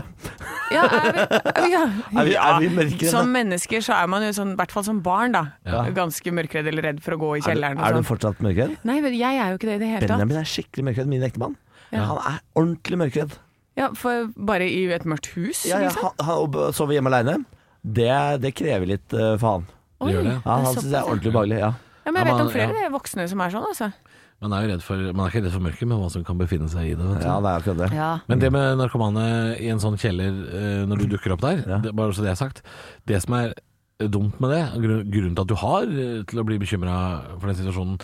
Ja, 0.73 0.85
er 0.87 1.11
vi, 1.13 1.21
er 1.21 1.61
vi, 1.61 1.69
ja. 1.75 1.83
Er 2.17 2.25
vi, 2.31 2.33
er 2.33 2.57
vi 2.63 2.71
mørkeredde? 2.79 3.11
Som 3.13 3.29
mennesker 3.35 3.85
så 3.85 3.93
er 3.99 4.09
man 4.09 4.25
jo 4.25 4.31
sånn, 4.39 4.55
i 4.55 4.59
hvert 4.59 4.73
fall 4.73 4.87
som 4.89 5.01
barn, 5.05 5.37
da. 5.37 5.43
Ja. 5.69 5.83
Ganske 5.95 6.33
mørkeredd 6.33 6.71
eller 6.73 6.87
redd 6.89 7.03
for 7.05 7.13
å 7.13 7.19
gå 7.21 7.29
i 7.35 7.43
Er 7.43 7.45
kjelleren 7.51 7.77
er 7.77 7.93
du 7.93 7.99
sånn. 8.01 8.07
fortsatt 8.09 8.41
mørkeredd? 8.47 8.73
Nei, 8.89 8.97
men 9.05 9.13
jeg 9.19 9.37
er 9.43 9.53
jo 9.53 9.59
ikke 9.61 9.69
det 9.69 9.75
i 9.77 9.83
det 9.85 9.91
hele 9.93 10.01
tatt. 10.07 10.15
Benjamin 10.17 10.41
er 10.41 10.49
skikkelig 10.49 10.87
mørkeredd, 10.89 11.11
min 11.13 11.27
ektemann. 11.29 11.53
Ja. 11.93 12.07
Han 12.09 12.17
er 12.33 12.41
ordentlig 12.57 12.99
mørkeredd. 13.05 13.37
Ja, 13.77 13.91
for 13.93 14.31
bare 14.33 14.65
i 14.65 14.87
et 14.89 15.05
mørkt 15.05 15.29
hus, 15.37 15.61
Ja, 15.69 15.77
ja, 15.77 15.91
liksom? 15.93 16.09
han, 16.17 16.25
han 16.25 16.89
å 16.89 16.91
hjemme 16.97 17.13
aleine, 17.13 17.37
det, 17.87 18.11
det 18.43 18.51
krever 18.57 18.89
litt 18.95 19.13
uh, 19.15 19.35
faen. 19.41 19.65
Oi, 20.03 20.11
gjør 20.13 20.27
det. 20.27 20.35
Ja, 20.43 20.57
han 20.61 20.67
syns 20.75 20.91
det 20.91 20.99
er 20.99 21.07
ordentlig 21.09 21.31
ubehagelig. 21.33 21.59
Ja. 21.63 21.71
Ja, 22.07 22.11
men 22.13 22.21
jeg 22.21 22.27
Ja, 22.27 22.33
vet 22.37 22.45
om 22.45 22.51
flere 22.53 22.75
ja. 22.75 22.85
er 22.87 22.93
voksne 22.93 23.25
som 23.31 23.41
er 23.43 23.51
sånn, 23.51 23.65
altså. 23.67 23.91
Man 24.37 24.53
er 24.53 24.63
jo 24.63 24.69
redd 24.69 24.83
for 24.85 24.99
Man 25.17 25.23
er 25.25 25.31
ikke 25.31 25.39
redd 25.47 25.53
for 25.55 25.63
mørket, 25.65 25.87
men 25.89 25.97
hva 25.97 26.09
som 26.13 26.23
kan 26.27 26.37
befinne 26.37 26.67
seg 26.69 26.91
i 26.91 26.93
det. 26.93 27.01
Vet 27.09 27.23
du. 27.23 27.25
ja, 27.25 27.37
det 27.41 27.49
er 27.49 27.61
akkurat 27.63 27.79
det. 27.81 27.87
Ja. 27.97 28.09
Men 28.29 28.43
det 28.43 28.51
med 28.53 28.77
narkomane 28.77 29.23
i 29.57 29.71
en 29.73 29.81
sånn 29.81 29.97
kjeller 29.97 30.37
eh, 30.53 30.83
når 30.87 31.01
du 31.01 31.07
dukker 31.15 31.33
opp 31.33 31.41
der, 31.41 31.63
Ja. 31.65 31.79
det, 31.81 31.95
bare 31.97 32.13
så 32.13 32.21
det 32.21 32.29
er 32.35 32.37
sagt 32.39 32.61
Det 33.09 33.17
som 33.23 33.33
er 33.39 33.55
dumt 33.97 34.35
med 34.39 34.51
det, 34.53 34.59
grunnen 35.09 35.33
til 35.33 35.41
at 35.41 35.49
du 35.49 35.55
har 35.57 35.87
eh, 35.89 36.19
til 36.29 36.37
å 36.37 36.43
bli 36.45 36.59
bekymra 36.61 36.97
for 37.39 37.49
den 37.49 37.55
situasjonen, 37.57 37.95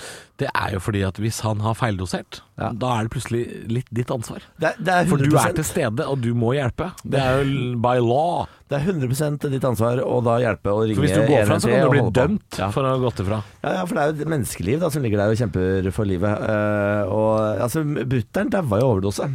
det 0.41 0.47
er 0.49 0.71
jo 0.73 0.79
fordi 0.81 1.03
at 1.05 1.19
hvis 1.21 1.37
han 1.45 1.59
har 1.61 1.75
feildosert, 1.77 2.39
Ja. 2.57 2.71
da 2.73 2.95
er 2.99 3.03
det 3.05 3.11
plutselig 3.13 3.43
litt 3.69 3.87
ditt 3.93 4.09
ansvar. 4.13 4.41
Det, 4.57 4.71
er- 4.71 4.81
det 4.81 5.07
For 5.09 5.17
du 5.21 5.37
er 5.37 5.53
til 5.53 5.63
stede, 5.65 6.05
og 6.09 6.19
du 6.21 6.33
må 6.33 6.55
hjelpe. 6.57 6.91
Det 7.05 7.19
er 7.21 7.43
jo 7.45 7.77
by 7.81 7.99
law. 8.01 8.47
det 8.69 8.79
er 8.81 8.85
100% 8.89 9.45
ditt 9.53 9.63
ansvar 9.69 10.01
å 10.01 10.17
da 10.25 10.39
hjelpe 10.41 10.73
å 10.73 10.81
ringe 10.81 10.95
For 10.97 11.05
hvis 11.05 11.13
du 11.13 11.27
går 11.29 11.45
fra, 11.45 11.59
så 11.61 11.69
kan 11.69 11.83
du 11.85 11.89
bli 11.93 12.05
dømt 12.17 12.57
Ja. 12.57 12.71
for 12.73 12.81
å 12.89 12.95
ha 12.95 12.97
gått 12.97 13.21
ifra. 13.21 13.43
Ja, 13.63 13.73
ja, 13.77 13.85
for 13.85 13.93
det 13.93 14.01
er 14.01 14.13
jo 14.13 14.21
et 14.25 14.31
menneskeliv 14.33 14.79
da, 14.81 14.89
som 14.89 15.03
ligger 15.05 15.17
der 15.21 15.29
og 15.29 15.37
kjemper 15.37 15.91
for 15.93 16.05
livet. 16.09 16.41
Uh, 16.41 17.05
og 17.13 17.61
altså, 17.61 17.83
brutter'n 17.85 18.49
daua 18.49 18.79
i 18.81 18.87
overdose. 18.89 19.29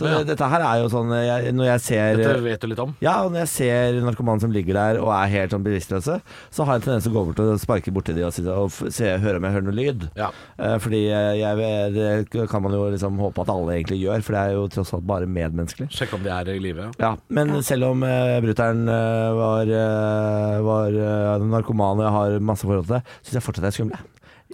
Så 0.00 0.08
Ja. 0.08 0.22
dette 0.24 0.48
her 0.48 0.62
er 0.64 0.80
jo 0.80 0.88
sånn 0.88 1.10
jeg, 1.12 1.52
Når 1.52 1.66
jeg 1.68 1.80
ser 1.84 2.16
Dette 2.16 2.40
vet 2.42 2.60
du 2.62 2.66
litt 2.70 2.80
om. 2.80 2.94
Ja, 3.04 3.18
og 3.24 3.32
når 3.34 3.44
jeg 3.44 3.50
ser 3.52 4.00
narkomane 4.00 4.40
som 4.40 4.52
ligger 4.54 4.78
der 4.78 5.00
og 5.02 5.12
er 5.12 5.28
helt 5.28 5.52
sånn 5.52 5.64
bevisstløse, 5.66 6.20
så 6.50 6.64
har 6.64 6.78
jeg 6.78 6.82
en 6.82 6.86
tendens 6.88 7.04
til 7.04 7.12
å 7.12 7.18
gå 7.18 7.24
bort 7.28 7.42
og 7.44 7.60
sparke 7.60 7.92
borti 7.92 8.14
de 8.16 8.24
og, 8.24 8.32
sitte 8.32 8.54
og 8.56 8.70
se, 8.72 9.12
høre 9.20 9.36
om 9.36 9.44
jeg 9.44 9.52
hører 9.58 9.66
noe 9.68 9.76
lyd. 9.76 10.08
Ja. 10.16 10.30
Eh, 10.58 10.78
fordi 10.80 11.02
jeg, 11.10 11.42
jeg, 11.42 11.92
det 12.32 12.48
kan 12.50 12.64
man 12.64 12.72
jo 12.72 12.88
liksom 12.90 13.20
håpe 13.20 13.44
at 13.44 13.52
alle 13.52 13.76
egentlig 13.76 14.00
gjør, 14.00 14.24
for 14.24 14.32
det 14.38 14.40
er 14.40 14.56
jo 14.56 14.66
tross 14.72 14.94
alt 14.96 15.06
bare 15.06 15.28
medmenneskelig. 15.28 15.90
Sjekk 15.92 16.16
om 16.16 16.24
de 16.24 16.32
er 16.32 16.48
i 16.54 16.58
live. 16.62 16.90
Ja, 16.98 17.14
Men 17.28 17.52
selv 17.66 17.90
om 17.92 18.02
uh, 18.02 18.40
brutter'n 18.40 18.86
eh, 18.88 19.30
var, 19.36 19.68
eh, 19.68 20.58
var 20.64 20.88
eh, 21.04 21.46
narkoman 21.50 22.00
og 22.00 22.06
jeg 22.06 22.16
har 22.16 22.40
masse 22.40 22.66
forhold 22.66 22.86
til 22.88 22.98
det, 22.98 23.02
syns 23.22 23.38
jeg 23.38 23.46
fortsatt 23.46 23.66
det 23.66 23.72
er 23.72 23.78
skumle. 23.78 24.04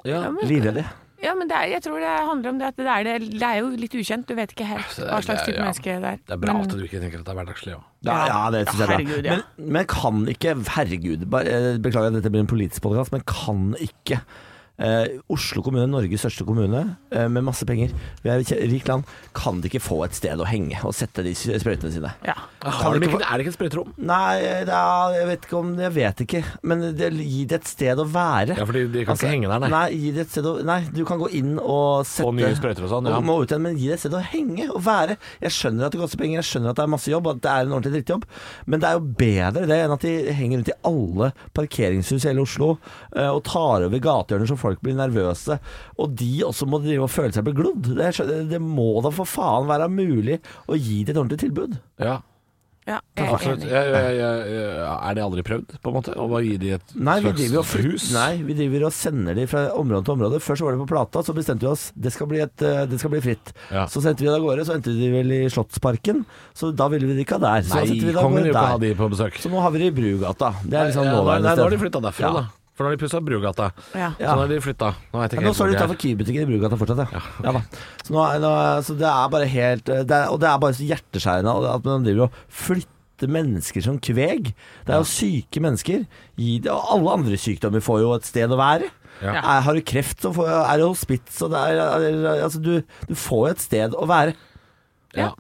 Ja. 0.04 0.22
Livredde. 0.42 0.84
Ja, 1.22 1.32
men 1.34 1.48
det 1.48 1.56
er, 1.56 1.64
jeg 1.72 1.82
tror 1.82 1.98
det 2.02 2.10
handler 2.28 2.50
om 2.50 2.58
det 2.60 2.66
at 2.68 2.76
det 2.76 2.86
er, 2.86 3.04
det, 3.06 3.30
det 3.40 3.42
er 3.48 3.58
jo 3.62 3.70
litt 3.80 3.94
ukjent. 3.96 4.26
Du 4.28 4.34
vet 4.36 4.50
ikke 4.52 4.66
helt 4.68 4.98
er- 5.00 5.08
hva 5.08 5.20
slags 5.24 5.40
er- 5.42 5.46
type 5.46 5.56
ja. 5.56 5.62
menneske 5.64 5.84
det 5.96 6.10
er. 6.10 6.18
Det 6.26 6.34
er 6.36 6.40
bra 6.42 6.52
Men- 6.52 6.62
at 6.62 6.74
du 6.76 6.82
ikke 6.84 7.00
tenker 7.00 7.18
at 7.18 7.24
det 7.24 7.32
er 7.32 7.38
hverdagslig 7.40 7.72
òg. 7.76 7.84
Ja, 8.04 8.16
ja, 8.26 8.50
det 8.52 8.60
syns 8.68 8.78
jeg 8.78 8.86
er 8.88 8.92
herregud, 8.92 9.22
bra. 9.22 9.30
ja. 9.32 9.36
Men, 9.56 9.72
men 9.72 9.86
kan 9.86 10.26
ikke, 10.28 10.54
herregud, 10.76 11.24
bare, 11.30 11.46
eh, 11.48 11.78
beklager 11.78 12.06
at 12.12 12.18
dette 12.20 12.30
blir 12.30 12.40
en 12.44 12.46
politisk 12.52 12.82
podkast, 12.84 13.12
men 13.16 13.24
kan 13.26 13.74
ikke 13.80 14.20
eh, 14.78 15.18
Oslo 15.32 15.62
kommune, 15.64 15.86
Norges 15.90 16.22
største 16.24 16.46
kommune, 16.46 16.82
eh, 17.10 17.26
med 17.32 17.44
masse 17.46 17.66
penger, 17.68 17.92
vi 18.22 18.30
er 18.32 18.42
et 18.42 18.52
rikt 18.70 18.90
land, 18.90 19.06
kan 19.36 19.60
de 19.60 19.70
ikke 19.70 19.82
få 19.82 20.02
et 20.06 20.16
sted 20.16 20.40
å 20.40 20.48
henge 20.48 20.78
og 20.86 20.94
sette 20.96 21.24
de 21.26 21.32
sprøytene 21.36 21.92
sine? 21.94 22.12
Ja. 22.26 22.36
Har 22.66 22.96
de 22.96 23.06
ikke, 23.06 23.20
er 23.22 23.38
det 23.38 23.44
ikke 23.44 23.52
et 23.52 23.58
sprøyterom? 23.58 23.92
Nei, 24.08 24.40
er, 24.42 24.70
jeg 25.14 25.26
vet 25.28 25.44
ikke 25.46 25.58
om 25.60 25.68
Jeg 25.78 25.92
vet 25.94 26.22
ikke. 26.24 26.40
Men 26.66 26.80
det, 26.98 27.12
gi 27.14 27.44
det 27.46 27.60
et 27.60 27.68
sted 27.70 28.00
å 28.02 28.06
være. 28.10 28.56
Ja, 28.58 28.66
fordi 28.66 28.86
de 28.90 29.04
kan 29.04 29.14
Altså, 29.14 29.28
ikke 29.28 29.34
henge 29.36 29.50
der, 29.52 29.62
nei. 29.62 29.70
Nei, 29.70 30.00
gi 30.00 30.10
det 30.16 30.24
et 30.26 30.32
sted 30.34 30.48
å, 30.50 30.54
nei, 30.66 30.78
du 30.92 31.02
kan 31.06 31.20
gå 31.20 31.28
inn 31.38 31.52
og 31.62 32.02
sette 32.08 32.26
Få 32.26 32.34
nye 32.34 32.50
sprøyter 32.58 32.86
og 32.88 32.90
sånn. 32.90 33.10
Ja. 33.10 33.20
og 33.20 33.26
må 33.28 33.38
ut 33.42 33.52
igjen, 33.52 33.62
men 33.62 33.78
gi 33.78 33.90
det 33.92 33.98
et 33.98 34.02
sted 34.02 34.16
å 34.18 34.22
henge 34.32 34.66
og 34.72 34.82
være. 34.86 35.16
Jeg 35.44 35.54
skjønner 35.54 35.86
at 35.86 35.94
det 35.94 36.00
koster 36.02 36.20
penger, 36.20 36.40
jeg 36.40 36.48
skjønner 36.50 36.72
at 36.72 36.80
det 36.80 36.86
er 36.86 36.92
masse 36.96 37.12
jobb, 37.12 37.30
at 37.30 37.42
det 37.44 37.52
er 37.52 37.68
en 37.68 37.76
ordentlig 37.76 37.94
drittjobb, 38.00 38.26
men 38.66 38.82
det 38.82 38.88
er 38.90 38.98
jo 38.98 39.04
bedre 39.22 39.64
det 39.70 39.78
enn 39.84 39.94
at 39.94 40.06
de 40.08 40.14
henger 40.40 40.60
rundt 40.60 40.72
i 40.72 40.76
alle 40.90 41.30
parkeringshus 41.56 42.24
i 42.26 42.30
hele 42.32 42.42
Oslo 42.42 42.72
eh, 43.14 43.30
og 43.30 43.44
tar 43.46 43.86
over 43.86 44.02
gatehjørner 44.02 44.50
som 44.50 44.58
folk 44.58 44.65
blir 44.82 44.94
nervøse, 44.94 45.58
og 45.98 46.14
de 46.16 46.42
også 46.44 46.66
må 46.66 46.82
drive 46.82 47.02
og 47.06 47.10
føle 47.10 47.32
seg 47.32 47.44
beglodd. 47.44 47.94
Det, 47.96 48.12
det 48.50 48.60
må 48.60 49.00
da 49.02 49.10
for 49.10 49.24
faen 49.24 49.66
være 49.66 49.88
mulig 49.88 50.40
å 50.68 50.74
gi 50.74 51.04
det 51.04 51.10
et 51.14 51.16
ordentlig 51.18 51.38
tilbud. 51.38 51.78
Ja, 51.98 52.20
ja, 52.86 53.00
jeg 53.18 53.26
er 53.26 53.40
enig. 53.50 53.66
Jeg, 53.66 53.86
jeg, 53.90 54.18
jeg, 54.54 54.74
er 54.86 55.14
det 55.18 55.22
aldri 55.24 55.42
prøvd, 55.42 55.72
på 55.82 55.90
en 55.90 55.94
måte? 55.96 56.12
Å 56.14 56.28
bare 56.30 56.44
gi 56.46 56.52
de 56.62 56.68
et 56.76 56.92
Nei, 56.94 57.16
vi 57.24 57.48
slags 57.50 57.72
hus? 57.82 58.04
nei, 58.14 58.36
vi 58.46 58.54
driver 58.54 58.84
og 58.86 58.92
sender 58.94 59.34
de 59.34 59.46
fra 59.50 59.64
område 59.74 60.06
til 60.06 60.14
område. 60.14 60.38
Først 60.38 60.62
var 60.62 60.70
det 60.76 60.78
på 60.84 60.86
Plata, 60.92 61.22
så 61.26 61.34
bestemte 61.34 61.66
vi 61.66 61.70
oss 61.72 61.88
det 61.98 62.12
skal 62.14 62.28
bli, 62.30 62.38
et, 62.44 62.62
eh, 62.62 62.84
det 62.86 63.00
skal 63.02 63.10
bli 63.10 63.18
fritt. 63.24 63.50
Ja. 63.74 63.88
Så 63.90 63.98
sendte 64.04 64.22
vi 64.22 64.30
det 64.30 64.36
av 64.38 64.44
gårde, 64.46 64.68
så 64.68 64.76
endte 64.78 64.94
de 64.94 65.08
vel 65.10 65.34
i 65.34 65.40
Slottsparken, 65.50 66.22
så 66.54 66.70
da 66.78 66.86
ville 66.94 67.10
vi 67.10 67.14
de 67.18 67.24
ikke 67.26 67.40
ha 67.40 67.42
der. 67.48 67.66
Så 67.66 67.74
Nei, 67.80 67.88
vi 68.06 68.14
kongen 68.14 68.38
vil 68.44 68.52
ikke 68.52 68.66
ha 68.76 68.78
de 68.86 68.94
på 69.02 69.10
besøk. 69.16 69.42
Så 69.42 69.50
nå 69.50 69.66
har 69.66 69.74
vi 69.74 69.82
det 69.82 69.90
i 69.90 69.96
Brugata. 69.98 70.52
Det 70.62 70.78
er 70.78 70.92
liksom 70.92 71.10
Ja, 71.10 71.16
nei, 71.16 71.40
nei, 71.42 71.56
nå 71.56 71.64
har 71.66 71.74
de 71.74 71.80
sted. 71.80 71.82
flytta 71.88 72.04
derfra, 72.06 72.30
Ja. 72.30 72.32
da. 72.38 72.46
For 72.76 72.84
nå 72.84 72.90
har 72.90 72.98
de 72.98 73.00
pussa 73.00 73.22
Brugata. 73.24 73.70
Ja. 73.96 74.10
Så 74.18 74.34
nå 74.36 74.42
har 74.42 74.50
de 74.50 74.58
flytta. 74.60 74.90
Nå 75.12 75.22
vet 75.22 75.36
Ja, 75.38 75.44
nå 75.46 75.54
står 75.56 75.70
de 75.72 75.78
utafor 75.78 75.96
Kiwi-butikken 76.02 76.44
i 76.44 76.50
Brugata 76.50 76.76
fortsatt, 76.80 77.06
ja. 77.08 77.22
ja 77.46 77.54
ja 77.56 77.62
Så, 78.04 78.12
nå, 78.12 78.26
nå, 78.42 78.50
så 78.84 78.96
det 79.00 79.08
er 79.08 79.32
bare 79.32 79.48
helt 79.48 79.88
det 79.88 80.12
er, 80.12 80.28
Og 80.34 80.42
det 80.42 80.50
er 80.50 80.60
bare 80.60 80.76
så 80.76 80.90
hjerteskjærende 80.90 81.56
at 81.72 81.88
man 81.88 82.04
driver 82.04 82.28
og 82.28 82.36
flytter 82.52 83.32
mennesker 83.32 83.80
som 83.86 83.96
kveg. 83.96 84.52
Det 84.84 84.92
er 84.92 85.00
jo 85.00 85.08
syke 85.08 85.62
mennesker. 85.64 86.04
Gi 86.36 86.58
det, 86.66 86.72
og 86.74 86.92
alle 86.98 87.16
andre 87.16 87.40
sykdommer 87.40 87.80
får 87.84 88.02
jo 88.04 88.12
et 88.18 88.28
sted 88.28 88.52
å 88.52 88.60
være. 88.60 88.92
Ja. 89.22 89.38
Er, 89.40 89.62
har 89.64 89.72
du 89.72 89.80
kreft, 89.80 90.20
så 90.20 90.34
får, 90.36 90.50
er 90.58 90.76
det 90.76 90.90
hospits, 90.90 91.40
og 91.46 91.54
det 91.54 91.62
er, 91.64 91.80
er, 91.80 92.28
altså, 92.44 92.60
du, 92.60 92.74
du 93.08 93.14
får 93.16 93.46
jo 93.46 93.54
et 93.54 93.64
sted 93.64 93.96
å 93.96 94.08
være. 94.10 94.36
Ja. 95.16 95.30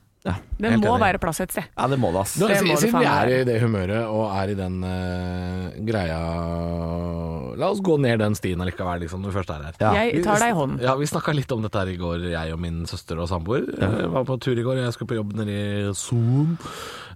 Det 0.56 0.72
må 0.80 0.94
enig. 0.94 1.00
være 1.02 1.20
plass 1.22 1.40
et 1.44 1.52
sted. 1.54 1.66
Ja, 1.76 1.86
det 1.92 1.98
må 2.00 2.10
det, 2.14 2.22
ass. 2.24 2.34
Det 2.40 2.60
må 2.66 2.76
siden 2.80 3.00
vi 3.00 3.08
er 3.10 3.32
i 3.34 3.40
det 3.48 3.56
humøret 3.62 4.08
og 4.08 4.24
er 4.32 4.52
i 4.54 4.56
den 4.58 4.78
uh, 4.82 5.70
greia 5.86 6.20
La 7.56 7.70
oss 7.72 7.80
gå 7.84 7.96
ned 8.02 8.20
den 8.20 8.36
stien 8.36 8.60
allikevel, 8.60 9.00
liksom, 9.04 9.22
når 9.24 9.32
vi 9.32 9.36
først 9.38 9.52
er 9.54 9.64
her. 9.68 9.78
Ja. 9.80 9.92
Jeg 10.04 10.24
tar 10.26 10.42
deg 10.42 10.52
i 10.52 10.58
hånden. 10.58 10.82
Ja, 10.84 10.96
Vi 11.00 11.08
snakka 11.08 11.32
litt 11.36 11.52
om 11.56 11.64
dette 11.64 11.80
her 11.80 11.92
i 11.92 11.96
går, 12.00 12.28
jeg 12.34 12.52
og 12.52 12.60
min 12.60 12.82
søster 12.90 13.20
og 13.22 13.30
samboer. 13.32 13.64
Jeg 13.80 14.12
var 14.12 14.28
på 14.28 14.36
tur 14.44 14.58
i 14.58 14.66
går, 14.66 14.82
jeg 14.84 14.96
skulle 14.96 15.14
på 15.14 15.18
jobb 15.22 15.32
nede 15.40 15.56
i 15.56 15.96
Zoom. 15.96 16.56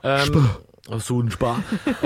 Um, 0.01 0.43
Og 0.91 1.03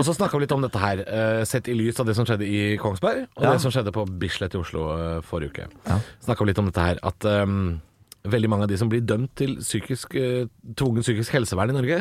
så 0.05 0.13
snakka 0.13 0.37
vi 0.37 0.45
litt 0.45 0.53
om 0.53 0.65
dette 0.65 0.81
her, 0.83 1.01
eh, 1.07 1.45
sett 1.49 1.69
i 1.71 1.77
lys 1.79 2.01
av 2.01 2.09
det 2.09 2.17
som 2.19 2.27
skjedde 2.27 2.45
i 2.45 2.77
Kongsberg, 2.81 3.27
og 3.37 3.43
Ja. 3.45 3.53
det 3.53 3.61
som 3.63 3.71
skjedde 3.73 3.93
på 3.95 4.05
Bislett 4.19 4.55
i 4.55 4.59
Oslo 4.59 4.91
eh, 4.99 5.21
forrige 5.23 5.51
uke. 5.55 5.69
Ja. 5.87 5.99
Snakka 6.27 6.45
vi 6.45 6.51
litt 6.51 6.59
om 6.59 6.67
dette 6.69 6.85
her, 6.85 6.99
at 7.03 7.25
um, 7.25 7.81
veldig 8.25 8.49
mange 8.49 8.65
av 8.65 8.71
de 8.71 8.79
som 8.81 8.89
blir 8.89 9.03
dømt 9.05 9.35
til 9.37 9.57
psykisk, 9.61 10.15
uh, 10.17 10.47
tvungen 10.79 11.05
psykisk 11.05 11.35
helsevern 11.37 11.75
i 11.75 11.77
Norge, 11.77 11.99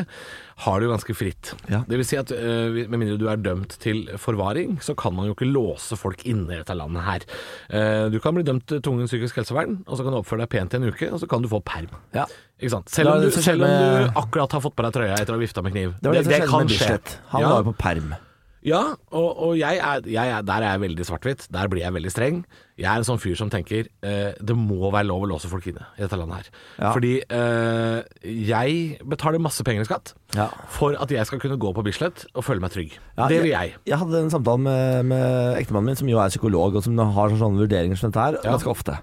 har 0.64 0.80
det 0.80 0.88
jo 0.88 0.92
ganske 0.94 1.16
fritt. 1.18 1.52
Ja. 1.68 1.82
Det 1.88 1.98
vil 2.00 2.08
si 2.08 2.16
at 2.20 2.32
uh, 2.32 2.72
med 2.88 2.96
mindre 2.96 3.18
du 3.20 3.26
er 3.28 3.42
dømt 3.44 3.76
til 3.82 4.06
forvaring, 4.20 4.78
så 4.84 4.96
kan 4.98 5.14
man 5.16 5.28
jo 5.28 5.36
ikke 5.36 5.50
låse 5.50 5.98
folk 6.00 6.24
inne 6.30 6.48
i 6.48 6.60
dette 6.62 6.76
landet 6.78 7.04
her. 7.04 7.28
Uh, 7.68 8.06
du 8.14 8.18
kan 8.24 8.36
bli 8.36 8.46
dømt 8.46 8.66
til 8.70 8.82
tvungen 8.84 9.10
psykisk 9.10 9.42
helsevern, 9.42 9.82
og 9.84 9.98
så 9.98 10.06
kan 10.06 10.16
du 10.16 10.22
oppføre 10.22 10.46
deg 10.46 10.52
pent 10.56 10.74
i 10.76 10.80
en 10.80 10.88
uke, 10.88 11.12
og 11.12 11.20
så 11.20 11.28
kan 11.30 11.44
du 11.44 11.50
få 11.52 11.60
perm. 11.64 11.92
Ja. 12.16 12.24
Ikke 12.56 12.76
sant? 12.78 12.92
Selv 12.94 13.12
om, 13.12 13.24
du, 13.24 13.32
selv 13.34 13.66
om 13.66 13.72
du 13.72 14.20
akkurat 14.24 14.56
har 14.56 14.62
fått 14.64 14.76
på 14.78 14.86
deg 14.86 14.94
trøya 14.96 15.16
etter 15.18 15.34
å 15.34 15.40
ha 15.40 15.42
vifta 15.44 15.64
med 15.64 15.74
kniv. 15.76 15.96
Det 16.00 16.08
var 16.08 16.22
det, 16.22 16.28
det, 16.30 16.38
det 16.44 16.52
kan 16.52 16.70
skje. 16.70 17.00
Han 17.34 17.44
Ja. 17.44 17.50
var 17.52 17.64
jo 17.64 17.72
på 17.74 17.80
perm. 17.82 18.14
Ja, 18.64 18.94
og, 19.12 19.26
og 19.44 19.58
jeg 19.60 19.76
er, 19.76 20.06
jeg 20.08 20.30
er, 20.38 20.44
der 20.48 20.64
er 20.64 20.72
jeg 20.78 20.80
veldig 20.86 21.04
svart-hvitt. 21.04 21.42
Der 21.52 21.68
blir 21.68 21.82
jeg 21.84 21.92
veldig 21.92 22.12
streng. 22.14 22.38
Jeg 22.74 22.88
er 22.90 22.98
en 22.98 23.06
sånn 23.06 23.20
fyr 23.22 23.36
som 23.38 23.50
tenker 23.52 23.86
eh, 24.02 24.32
det 24.42 24.56
må 24.58 24.88
være 24.90 25.06
lov 25.06 25.22
å 25.22 25.28
låse 25.30 25.46
folk 25.50 25.66
inne 25.70 25.84
i 25.94 26.02
dette 26.02 26.18
landet 26.18 26.40
her. 26.40 26.48
Ja. 26.80 26.90
Fordi 26.96 27.12
eh, 27.22 28.00
jeg 28.50 28.98
betaler 29.06 29.38
masse 29.42 29.62
penger 29.66 29.84
i 29.84 29.88
skatt 29.88 30.14
Ja. 30.34 30.48
for 30.74 30.96
at 30.98 31.12
jeg 31.14 31.22
skal 31.28 31.38
kunne 31.38 31.58
gå 31.62 31.70
på 31.76 31.84
Bislett 31.86 32.24
og 32.34 32.42
føle 32.42 32.58
meg 32.64 32.74
trygg. 32.74 32.96
Ja, 33.14 33.28
det 33.30 33.38
vil 33.44 33.52
jeg. 33.52 33.76
Jeg 33.86 34.00
hadde 34.00 34.24
en 34.24 34.32
samtale 34.34 34.58
med, 34.64 35.06
med 35.12 35.60
ektemannen 35.60 35.92
min, 35.92 36.00
som 36.00 36.10
jo 36.10 36.18
er 36.18 36.32
psykolog, 36.34 36.74
og 36.74 36.82
som 36.82 36.98
har 36.98 37.36
sånne 37.38 37.62
vurderinger 37.62 38.00
som 38.00 38.10
dette 38.10 38.24
her 38.26 38.40
ganske 38.42 38.72
ofte. 38.74 38.96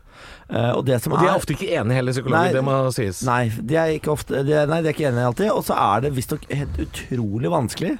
Eh, 0.51 0.74
og 0.75 0.84
det 0.90 0.98
som 1.00 1.16
Og 1.16 1.22
de 1.24 1.30
er 1.30 1.32
er 1.32 1.40
ofte 1.40 1.56
ikke 1.56 1.72
enige 1.80 1.96
heller, 2.01 2.18
psykologer. 2.18 2.50
Nei. 2.50 2.58
det 2.58 2.66
må 2.68 2.75
sies. 2.92 3.22
Nei, 3.24 3.40
de 3.56 3.80
er 3.80 3.94
ikke 3.96 4.12
ofte 4.12 4.44
de 4.44 4.58
er, 4.60 4.68
Nei, 4.68 4.82
de 4.84 4.92
er 4.92 4.98
ikke 4.98 5.08
enige 5.08 5.30
alltid. 5.32 5.54
Og 5.56 5.63
så 5.70 5.80
er 5.80 6.04
det 6.04 6.12
visstnok 6.18 6.44
helt 6.51 6.82
utrolig 6.84 7.54
vanskelig 7.56 7.94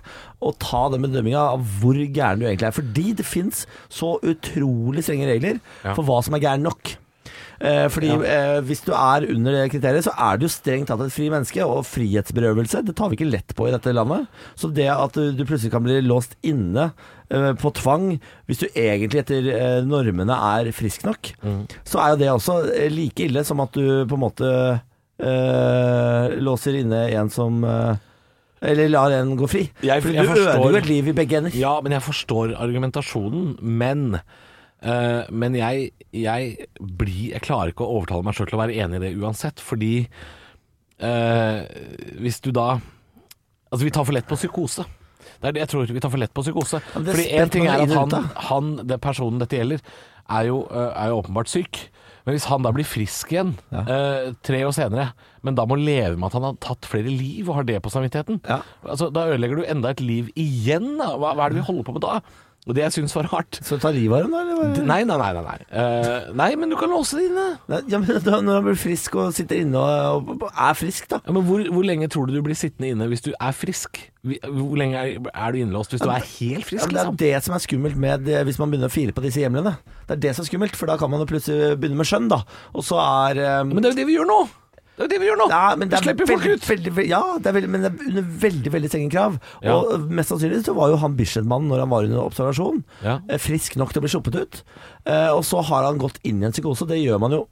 å 0.44 0.52
ta 0.60 0.84
den 0.92 1.06
bedømminga 1.08 1.46
av 1.56 1.64
hvor 1.80 1.96
gæren 1.96 2.42
du 2.44 2.48
egentlig 2.50 2.68
er. 2.68 2.76
Fordi 2.76 3.08
det 3.22 3.28
fins 3.30 3.64
så 3.94 4.18
utrolig 4.26 5.06
strenge 5.08 5.30
regler 5.32 5.61
Ja. 5.84 5.94
for 5.96 6.04
hva 6.08 6.20
som 6.24 6.36
er 6.36 6.44
gæren 6.44 6.62
nok. 6.66 6.98
Eh, 7.62 7.86
fordi 7.94 8.08
eh, 8.26 8.60
Hvis 8.66 8.80
du 8.82 8.92
er 8.92 9.28
under 9.30 9.52
det 9.54 9.68
kriteriet, 9.72 10.04
så 10.08 10.12
er 10.18 10.38
du 10.42 10.48
jo 10.48 10.50
strengt 10.50 10.88
tatt 10.90 11.02
et 11.06 11.14
fri 11.14 11.28
menneske. 11.30 11.62
Og 11.62 11.84
frihetsberøvelse 11.86 12.82
det 12.88 12.96
tar 12.98 13.10
vi 13.12 13.20
ikke 13.20 13.30
lett 13.32 13.54
på 13.56 13.68
i 13.70 13.72
dette 13.76 13.94
landet. 13.94 14.26
Så 14.58 14.72
det 14.74 14.88
at 14.90 15.14
du, 15.14 15.32
du 15.38 15.44
plutselig 15.46 15.72
kan 15.72 15.84
bli 15.86 16.00
låst 16.02 16.34
inne 16.42 16.88
eh, 17.30 17.52
på 17.62 17.70
tvang, 17.78 18.16
hvis 18.50 18.64
du 18.64 18.68
egentlig 18.74 19.22
etter 19.22 19.52
eh, 19.54 19.82
normene 19.86 20.34
er 20.34 20.72
frisk 20.74 21.06
nok, 21.06 21.34
så 21.86 22.02
er 22.02 22.16
jo 22.16 22.22
det 22.24 22.32
også 22.34 22.58
eh, 22.74 22.90
like 22.90 23.28
ille 23.30 23.46
som 23.46 23.62
at 23.62 23.78
du 23.78 24.08
på 24.10 24.18
en 24.18 24.26
måte 24.26 24.50
eh, 25.22 26.40
låser 26.42 26.82
inne 26.82 27.04
en 27.14 27.30
som 27.30 27.62
Eller 28.62 28.90
lar 28.94 29.10
en 29.16 29.36
gå 29.38 29.48
fri. 29.50 29.64
Jeg- 29.82 30.02
Fordi 30.04 30.16
jeg 30.18 30.26
du 30.28 30.34
forstår- 30.34 30.66
ødelegger 30.66 30.78
et 30.78 30.90
liv 30.90 31.08
i 31.08 31.14
begge 31.18 31.38
ender. 31.38 31.56
Ja, 31.58 31.80
men 31.82 31.92
jeg 31.94 32.02
forstår 32.02 32.52
argumentasjonen. 32.62 33.56
Men, 33.62 34.20
eh, 34.82 35.24
men 35.32 35.56
jeg, 35.58 35.92
jeg 36.14 36.68
blir 36.80 37.34
Jeg 37.36 37.44
klarer 37.46 37.72
ikke 37.74 37.86
å 37.86 38.00
overtale 38.00 38.26
meg 38.26 38.38
sjøl 38.38 38.50
til 38.50 38.58
å 38.60 38.64
være 38.64 38.78
enig 38.84 39.00
i 39.00 39.04
det 39.06 39.14
uansett. 39.22 39.62
Fordi 39.64 39.94
uh, 41.02 41.62
hvis 42.22 42.42
du 42.42 42.52
da 42.56 42.80
Altså, 43.72 43.86
vi 43.88 43.94
tar 43.96 44.04
for 44.04 44.12
lett 44.12 44.28
på 44.28 44.36
psykose. 44.36 44.84
Det 45.40 45.48
er 45.48 45.54
det 45.56 45.62
jeg 45.62 45.70
tror. 45.72 45.92
Vi 45.96 46.02
tar 46.04 46.12
for 46.12 46.20
lett 46.20 46.34
på 46.36 46.44
psykose. 46.44 46.82
Fordi 46.92 47.28
en 47.40 47.52
ting 47.54 47.70
er 47.72 47.86
at 47.86 47.94
han, 47.96 48.16
han 48.50 48.72
det 48.84 48.98
personen 49.00 49.40
dette 49.40 49.56
gjelder, 49.56 49.80
er 50.28 50.50
jo, 50.50 50.58
eh, 50.68 50.90
er 50.92 51.14
jo 51.14 51.22
åpenbart 51.22 51.48
syk. 51.48 51.80
Men 52.26 52.36
hvis 52.36 52.50
han 52.52 52.66
da 52.66 52.74
blir 52.76 52.86
frisk 52.86 53.32
igjen 53.34 53.56
eh, 53.72 54.34
tre 54.46 54.60
år 54.68 54.76
senere, 54.76 55.08
men 55.42 55.56
da 55.58 55.64
må 55.66 55.78
leve 55.80 56.20
med 56.20 56.28
at 56.28 56.36
han 56.38 56.50
har 56.50 56.60
tatt 56.62 56.86
flere 56.90 57.10
liv 57.10 57.48
og 57.48 57.62
har 57.62 57.70
det 57.70 57.80
på 57.82 57.94
samvittigheten, 57.94 58.42
Ja. 58.46 58.60
altså, 58.84 59.08
da 59.10 59.26
ødelegger 59.32 59.62
du 59.62 59.66
enda 59.66 59.96
et 59.96 60.04
liv 60.04 60.30
igjen. 60.36 60.98
Hva, 61.00 61.32
hva 61.32 61.48
er 61.48 61.56
det 61.56 61.62
vi 61.62 61.68
holder 61.72 61.88
på 61.88 61.96
med 61.96 62.06
da? 62.06 62.20
Og 62.70 62.76
det 62.78 62.84
jeg 62.84 62.94
syns 63.00 63.16
var 63.18 63.26
rart 63.32 63.58
Så 63.66 63.80
ta 63.82 63.90
livet 63.90 64.22
av 64.22 64.30
da? 64.30 64.42
Eller? 64.46 64.84
Nei, 64.86 65.00
nei, 65.10 65.16
nei. 65.18 65.30
Nei, 65.34 65.42
nei. 65.48 65.56
Uh, 65.74 66.28
nei 66.38 66.50
men 66.62 66.70
du 66.70 66.76
kan 66.78 66.92
låse 66.94 67.18
det 67.18 67.32
inne. 67.32 67.46
Nei, 67.72 67.80
Ja, 67.90 67.98
men 68.04 68.20
da, 68.22 68.38
når 68.38 68.60
han 68.60 68.68
blir 68.68 68.78
frisk 68.78 69.18
og 69.18 69.32
sitter 69.34 69.64
inne 69.64 69.82
og, 69.82 70.30
og 70.36 70.46
er 70.52 70.78
frisk, 70.78 71.08
da. 71.10 71.22
Ja, 71.26 71.34
men 71.34 71.48
hvor, 71.48 71.64
hvor 71.74 71.88
lenge 71.88 72.10
tror 72.14 72.30
du 72.30 72.36
du 72.38 72.42
blir 72.46 72.58
sittende 72.60 72.92
inne 72.94 73.10
hvis 73.10 73.26
du 73.26 73.32
er 73.34 73.58
frisk? 73.58 73.98
Hvor 74.22 74.78
lenge 74.78 75.02
er, 75.02 75.18
er 75.34 75.56
du 75.56 75.62
innlåst 75.64 75.96
hvis 75.96 76.06
du 76.06 76.10
er 76.14 76.22
helt 76.38 76.70
frisk? 76.70 76.86
Ja, 76.86 76.92
det 76.92 77.02
er 77.02 77.10
Liksom? 77.10 77.20
det 77.24 77.34
som 77.48 77.58
er 77.58 77.66
skummelt 77.66 77.98
med 77.98 78.26
det, 78.30 78.38
hvis 78.46 78.62
man 78.62 78.70
begynner 78.70 78.92
å 78.92 78.94
fire 78.94 79.18
på 79.18 79.26
disse 79.26 79.42
hjemlene. 79.42 79.74
Det 80.06 80.20
er 80.20 80.24
det 80.28 80.36
som 80.38 80.46
er 80.46 80.52
skummelt, 80.52 80.78
for 80.78 80.92
da 80.92 81.00
kan 81.02 81.10
man 81.10 81.24
jo 81.26 81.30
plutselig 81.34 81.74
begynne 81.82 81.98
med 81.98 82.10
skjønn, 82.10 82.30
da. 82.30 82.44
Og 82.78 82.86
så 82.86 83.02
er 83.02 83.42
um... 83.64 83.74
Men 83.74 83.82
det 83.82 83.90
er 83.90 83.96
jo 83.96 84.02
det 84.04 84.10
vi 84.12 84.20
gjør 84.20 84.30
nå! 84.30 84.42
Det 84.98 85.06
er 85.06 85.08
jo 85.08 85.12
det 85.14 85.20
vi 85.24 85.28
gjør 85.30 85.38
nå! 85.40 85.46
ja, 85.50 85.62
men 85.80 85.90
det 85.90 85.98
er 85.98 86.04
slipper 86.04 86.28
folk 86.30 86.44
veldig, 86.44 86.58
ut! 86.60 86.66
veldig, 86.70 86.92
veldig, 86.98 87.10
ja, 87.10 87.22
det 87.40 87.48
er 87.50 87.56
veldig, 87.58 87.70
men 87.74 87.82
det 87.86 87.90
er 87.92 88.10
under 88.12 88.26
veldig 88.44 88.72
veldig 88.76 88.90
strenge 88.92 89.12
krav. 89.14 89.38
Ja. 89.64 89.78
Og 89.80 90.10
mest 90.20 90.30
sannsynlig 90.34 90.60
så 90.68 90.76
var 90.78 90.92
jo 90.92 91.00
han 91.02 91.16
Bislett-mannen 91.18 91.72
når 91.72 91.80
han 91.86 91.90
var 91.96 92.04
under 92.10 92.22
observasjon, 92.26 92.84
Ja. 93.06 93.16
eh, 93.30 93.40
frisk 93.42 93.78
nok 93.82 93.94
til 93.96 94.02
å 94.02 94.06
bli 94.06 94.12
sluppet 94.14 94.36
ut. 94.42 94.62
Eh, 95.06 95.30
og 95.32 95.42
så 95.48 95.64
har 95.72 95.88
han 95.88 95.98
gått 95.98 96.20
inn 96.28 96.44
i 96.44 96.46
en 96.46 96.54
psykose. 96.54 96.86
Det 96.92 97.00
gjør 97.02 97.20
man 97.24 97.32
jo 97.38 97.48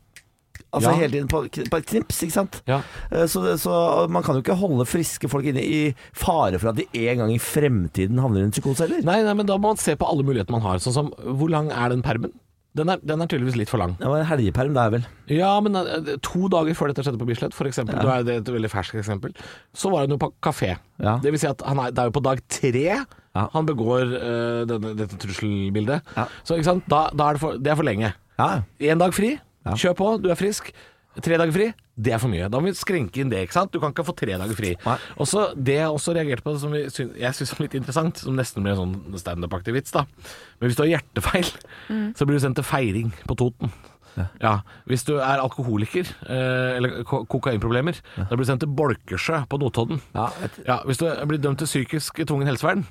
altså 0.75 0.91
Ja. 0.91 0.97
hele 0.99 1.09
tiden 1.15 1.27
på, 1.31 1.39
på 1.71 1.77
et 1.79 1.85
knips, 1.87 2.19
ikke 2.27 2.35
sant. 2.35 2.59
Ja. 2.67 2.81
Eh, 3.09 3.25
Så, 3.25 3.41
så 3.57 4.07
man 4.11 4.21
kan 4.21 4.35
jo 4.35 4.43
ikke 4.43 4.59
holde 4.59 4.85
friske 4.85 5.29
folk 5.31 5.45
inne 5.49 5.63
i 5.63 5.95
fare 6.13 6.59
for 6.59 6.69
at 6.69 6.75
de 6.75 6.85
en 7.07 7.17
gang 7.23 7.31
i 7.33 7.39
fremtiden 7.39 8.19
havner 8.21 8.43
i 8.43 8.49
en 8.49 8.51
psykose 8.53 8.85
heller. 8.85 9.01
Nei, 9.01 9.23
nei, 9.23 9.33
men 9.33 9.47
da 9.49 9.57
må 9.57 9.71
man 9.71 9.77
se 9.81 9.95
på 9.95 10.05
alle 10.05 10.21
muligheter 10.27 10.51
man 10.51 10.61
har. 10.67 10.77
Sånn 10.83 10.93
som 10.93 11.09
hvor 11.23 11.49
lang 11.49 11.71
er 11.71 11.89
den 11.95 12.03
permen? 12.05 12.35
Den 12.77 12.89
er, 12.93 12.99
den 13.01 13.21
er 13.23 13.25
tydeligvis 13.25 13.55
litt 13.57 13.69
for 13.71 13.81
lang. 13.81 13.95
Det 13.97 14.05
var 14.07 14.21
en 14.21 14.27
helgeperm, 14.29 14.75
det 14.75 14.81
er 14.83 14.91
vel. 14.93 15.05
Ja, 15.33 15.51
men 15.65 15.73
eh, 15.79 16.11
to 16.21 16.47
dager 16.53 16.75
før 16.77 16.91
dette 16.91 17.01
skjedde 17.01 17.17
på 17.17 17.25
Bislett, 17.25 17.55
for 17.57 17.65
eksempel, 17.65 17.97
Ja. 17.97 18.03
da 18.05 18.17
er 18.19 18.23
det 18.27 18.35
et 18.43 18.51
veldig 18.53 18.69
ferskt 18.69 18.99
eksempel, 19.01 19.33
så 19.73 19.89
var 19.91 20.05
hun 20.05 20.13
jo 20.13 20.19
på 20.21 20.29
kafé. 20.45 20.75
Ja. 21.01 21.15
Det 21.23 21.31
vil 21.33 21.41
si 21.41 21.47
at 21.49 21.63
han 21.65 21.81
er, 21.81 21.89
det 21.91 22.03
er 22.03 22.11
jo 22.11 22.15
på 22.19 22.23
dag 22.23 22.43
tre 22.47 22.85
Ja. 22.89 23.47
han 23.53 23.65
begår 23.65 24.13
uh, 24.13 24.61
denne, 24.69 24.93
dette 24.97 25.17
trusselbildet. 25.17 26.01
Så 26.45 26.57
ikke 26.59 26.69
sant, 26.69 26.85
da, 26.91 27.07
da 27.13 27.29
er 27.31 27.33
det, 27.39 27.41
for, 27.41 27.57
det 27.57 27.71
er 27.73 27.75
for 27.81 27.89
lenge. 27.89 28.13
Ja, 28.39 28.61
Én 28.79 29.01
dag 29.01 29.13
fri, 29.17 29.33
kjør 29.65 29.97
på, 29.97 30.07
du 30.21 30.29
er 30.29 30.37
frisk. 30.39 30.69
Tre 31.25 31.37
dager 31.37 31.51
fri, 31.55 31.67
det 31.99 32.13
er 32.15 32.19
for 32.21 32.31
mye. 32.31 32.47
Da 32.49 32.59
må 32.61 32.69
vi 32.69 32.77
skrenke 32.79 33.19
inn 33.21 33.29
det. 33.31 33.41
ikke 33.47 33.53
sant? 33.57 33.71
Du 33.73 33.79
kan 33.81 33.91
ikke 33.91 34.05
få 34.07 34.15
tre 34.15 34.37
dager 34.39 34.55
fri. 34.55 34.73
Og 35.17 35.27
så 35.27 35.49
Det 35.55 35.75
jeg 35.79 35.87
også 35.89 36.13
reagerte 36.15 36.43
på, 36.45 36.53
som 36.61 36.73
jeg 36.73 36.91
syns 36.93 37.53
er 37.53 37.63
litt 37.63 37.75
interessant, 37.75 38.17
som 38.23 38.35
nesten 38.37 38.63
blir 38.63 38.73
en 38.77 38.81
sånn 38.95 39.19
standup-aktig 39.19 39.73
vits, 39.75 39.91
da. 39.91 40.05
Men 40.59 40.69
hvis 40.69 40.77
du 40.79 40.83
har 40.85 40.93
hjertefeil, 40.97 41.49
så 42.15 42.25
blir 42.25 42.39
du 42.39 42.43
sendt 42.45 42.55
til 42.61 42.67
feiring 42.67 43.11
på 43.27 43.35
Toten. 43.39 43.71
Ja. 44.41 44.61
Hvis 44.89 45.05
du 45.07 45.13
er 45.21 45.39
alkoholiker 45.39 46.03
eh, 46.27 46.75
eller 46.77 47.03
ko 47.07 47.21
kokainproblemer, 47.29 47.99
da 48.17 48.25
blir 48.33 48.43
du 48.43 48.49
sendt 48.49 48.63
til 48.65 48.71
Bolkesjø 48.75 49.45
på 49.47 49.59
Notodden. 49.61 50.01
Ja, 50.15 50.25
et- 50.43 50.59
Ja, 50.67 50.79
hvis 50.83 50.97
du 50.99 51.05
blir 51.27 51.39
dømt 51.39 51.59
til 51.61 51.67
psykisk 51.69 52.19
tvungen 52.25 52.47
helsevern, 52.49 52.83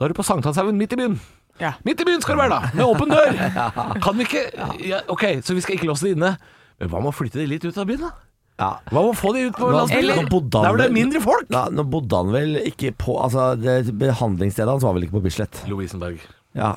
da 0.00 0.04
er 0.06 0.08
du 0.08 0.14
på 0.18 0.24
Sankthanshaugen 0.26 0.76
midt 0.78 0.92
i 0.92 0.96
byen. 0.96 1.20
Ja. 1.60 1.74
Midt 1.84 2.00
i 2.00 2.04
byen 2.08 2.20
skal 2.24 2.34
du 2.34 2.40
være, 2.42 2.50
da! 2.50 2.70
Med 2.74 2.84
åpen 2.84 3.08
dør! 3.12 3.36
Kan 4.02 4.16
vi 4.18 4.24
ikke 4.26 4.42
ja, 4.88 4.98
Ok, 5.08 5.22
så 5.46 5.54
vi 5.54 5.60
skal 5.62 5.76
ikke 5.76 5.86
låse 5.86 6.08
det 6.08 6.16
inne. 6.16 6.32
Men 6.80 6.90
hva 6.92 7.02
med 7.02 7.12
å 7.12 7.16
flytte 7.16 7.40
de 7.40 7.48
litt 7.50 7.64
ut 7.66 7.76
av 7.78 7.86
byen, 7.90 8.06
da? 8.06 8.12
ja. 8.60 8.70
Hva 8.90 9.00
med 9.02 9.10
å 9.12 9.18
få 9.18 9.32
de 9.34 9.44
ut 9.48 9.58
på 9.58 9.68
landsbyen? 9.74 10.08
Der 10.54 10.68
hvor 10.70 10.78
det 10.80 10.88
er 10.88 10.94
mindre 10.94 11.20
folk! 11.24 11.46
Ja, 11.50 11.66
nå 11.74 11.84
bodde 11.90 12.20
han 12.22 12.32
vel 12.34 12.58
ikke 12.62 12.92
på 12.98 13.16
Altså, 13.22 13.52
det 13.58 13.94
behandlingsstedet 13.98 14.70
hans 14.76 14.86
var 14.86 14.96
vel 14.96 15.06
ikke 15.06 15.18
på 15.18 15.24
Bislett? 15.26 15.62
Lovisenberg. 15.70 16.20
Ja, 16.58 16.74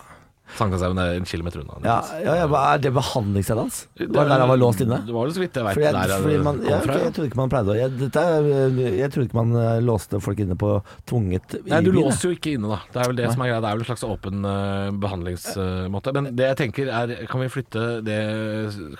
Sankthanshaugen 0.55 0.99
er 1.03 1.17
en 1.17 1.25
kilometer 1.27 1.59
unna. 1.59 1.77
ja, 1.83 1.97
ja, 2.23 2.35
ja 2.39 2.61
Er 2.73 2.81
det 2.81 2.91
behandlingsstedet 2.95 3.59
hans? 3.65 3.79
Var 3.99 4.07
det 4.07 4.29
der 4.31 4.43
han 4.43 4.51
var 4.51 4.59
låst 4.61 4.83
inne? 4.85 4.99
Det 5.05 5.15
var 5.15 5.33
så 5.35 5.41
vidt 5.43 5.57
jeg 5.59 5.65
veit 5.67 5.75
Fordi 5.75 5.85
jeg, 5.85 5.95
der 5.97 6.23
fordi 6.23 6.37
man, 6.45 6.61
kom 6.61 6.69
ja, 6.69 6.77
jeg 7.03 7.13
trodde 7.15 7.27
ikke 7.27 7.39
man 7.41 7.51
pleide 7.51 7.73
å 7.73 7.77
jeg, 7.77 7.93
dette 7.99 8.23
er, 8.23 8.79
jeg 9.01 9.11
trodde 9.13 9.27
ikke 9.27 9.39
man 9.39 9.57
eh, 9.61 9.79
låste 9.83 10.21
folk 10.23 10.43
inne 10.43 10.57
på 10.59 10.71
tvunget 11.09 11.57
i 11.59 11.63
Nei, 11.73 11.81
du 11.83 11.91
låser 11.95 12.29
jo 12.29 12.37
ikke 12.37 12.53
inne, 12.55 12.71
da. 12.71 12.79
Det 12.93 13.01
er 13.01 13.11
vel 13.11 13.19
det 13.19 13.31
som 13.33 13.43
er 13.43 13.51
greia. 13.51 13.63
Det 13.63 13.69
er 13.69 13.79
vel 13.79 13.83
en 13.83 13.89
slags 13.89 14.05
åpen 14.07 14.47
uh, 14.47 14.91
behandlingsmåte. 15.03 16.13
Men 16.17 16.29
det 16.37 16.51
jeg 16.51 16.59
tenker 16.63 16.91
er, 17.01 17.13
kan 17.29 17.43
vi 17.43 17.49
flytte 17.51 17.83
det 18.05 18.21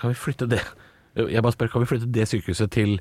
Kan 0.00 0.12
vi 0.12 0.18
flytte 0.18 0.48
det 0.50 0.60
Jeg 1.18 1.42
bare 1.44 1.56
spør, 1.56 1.72
kan 1.72 1.84
vi 1.84 1.90
flytte 1.94 2.10
det 2.12 2.28
sykehuset 2.30 2.72
til 2.74 2.98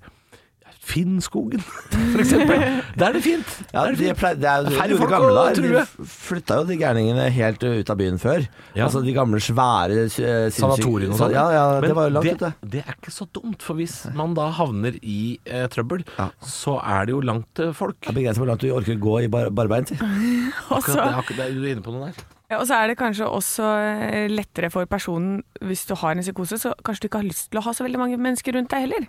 Finnskogen, 0.87 1.59
eksempel? 2.21 2.61
Der 2.95 3.09
er 3.09 3.15
det 3.17 3.21
fint. 3.25 3.49
Ja, 3.73 3.81
Der 3.81 3.87
er 3.89 3.95
det 3.95 3.99
fint. 3.99 4.17
pleide, 4.21 4.39
det 4.39 4.47
er 4.47 4.61
jo 4.63 4.97
Det 4.97 4.99
de 5.01 5.09
gamle 5.11 5.33
der. 5.35 5.59
De 5.59 6.07
flytta 6.07 6.59
jo 6.61 6.67
de 6.69 6.77
gærningene 6.79 7.25
helt 7.35 7.65
ut 7.67 7.91
av 7.91 7.99
byen 7.99 8.19
før. 8.21 8.45
Ja. 8.77 8.85
Altså 8.85 9.01
de 9.03 9.13
gamle, 9.15 9.41
svære 9.43 10.05
eh, 10.05 10.47
Sanatoriene 10.55 11.11
og 11.11 11.19
sånn. 11.19 11.35
Ja, 11.35 11.43
ja, 11.51 11.65
Men 11.81 11.89
det 11.91 11.97
var 11.99 12.07
jo 12.07 12.15
langt 12.17 12.31
ute. 12.39 12.53
det 12.63 12.83
er 12.85 12.95
ikke 12.95 13.13
så 13.17 13.27
dumt, 13.35 13.59
for 13.67 13.75
hvis 13.81 13.97
man 14.15 14.33
da 14.37 14.47
havner 14.61 14.95
i 15.03 15.19
eh, 15.45 15.67
trøbbel, 15.73 16.05
Ja. 16.17 16.29
så 16.39 16.77
er 16.79 17.05
det 17.09 17.17
jo 17.17 17.21
langt 17.33 17.63
folk. 17.75 17.99
Det 18.01 18.13
er 18.15 18.19
begrenset 18.21 18.43
hvor 18.45 18.51
langt 18.53 18.63
du 18.63 18.71
orker 18.71 18.95
å 18.95 19.03
gå 19.09 19.19
i 19.25 19.29
bar 19.33 19.51
barbein. 19.51 19.85
Si. 19.91 19.99
Akkurat 19.99 21.03
det, 21.03 21.13
akkurat 21.19 21.51
du 21.51 21.63
er 21.67 21.75
inne 21.75 21.83
på 21.85 21.91
noe 21.97 22.09
der. 22.13 22.25
Ja, 22.49 22.57
og 22.61 22.67
så 22.69 22.77
er 22.77 22.87
det 22.91 22.97
kanskje 22.99 23.25
også 23.27 23.65
eh, 23.81 24.27
lettere 24.31 24.69
for 24.71 24.85
personen, 24.87 25.41
hvis 25.67 25.81
du 25.89 25.93
har 25.99 26.15
en 26.15 26.21
psykose, 26.23 26.57
så 26.61 26.71
kanskje 26.85 27.03
du 27.03 27.07
ikke 27.09 27.19
har 27.21 27.27
lyst 27.27 27.49
til 27.51 27.59
å 27.59 27.63
ha 27.65 27.73
så 27.75 27.83
veldig 27.83 27.99
mange 27.99 28.19
mennesker 28.23 28.55
rundt 28.55 28.71
deg 28.71 28.85
heller. 28.85 29.07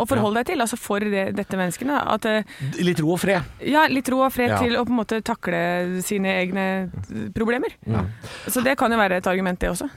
Å 0.00 0.06
forholde 0.08 0.40
deg 0.40 0.54
til. 0.54 0.64
Altså 0.64 0.78
for 0.80 1.04
det, 1.04 1.26
dette 1.36 1.60
menneskene. 1.60 1.98
At 2.14 2.24
eh, 2.30 2.56
Litt 2.80 3.02
ro 3.04 3.12
og 3.16 3.20
fred. 3.20 3.44
Ja, 3.68 3.84
litt 3.92 4.08
ro 4.08 4.22
og 4.24 4.32
fred 4.32 4.54
Ja. 4.54 4.62
til 4.64 4.78
å 4.80 4.86
på 4.88 4.94
en 4.94 5.00
måte 5.02 5.20
takle 5.26 5.60
sine 6.06 6.32
egne 6.40 6.66
problemer. 7.36 7.76
problemer. 7.84 8.08
Så 8.48 8.64
det 8.64 8.78
kan 8.80 8.90
jo 8.92 8.98
være 8.98 9.20
et 9.20 9.26
argument, 9.30 9.60
det 9.60 9.70
også. 9.74 9.90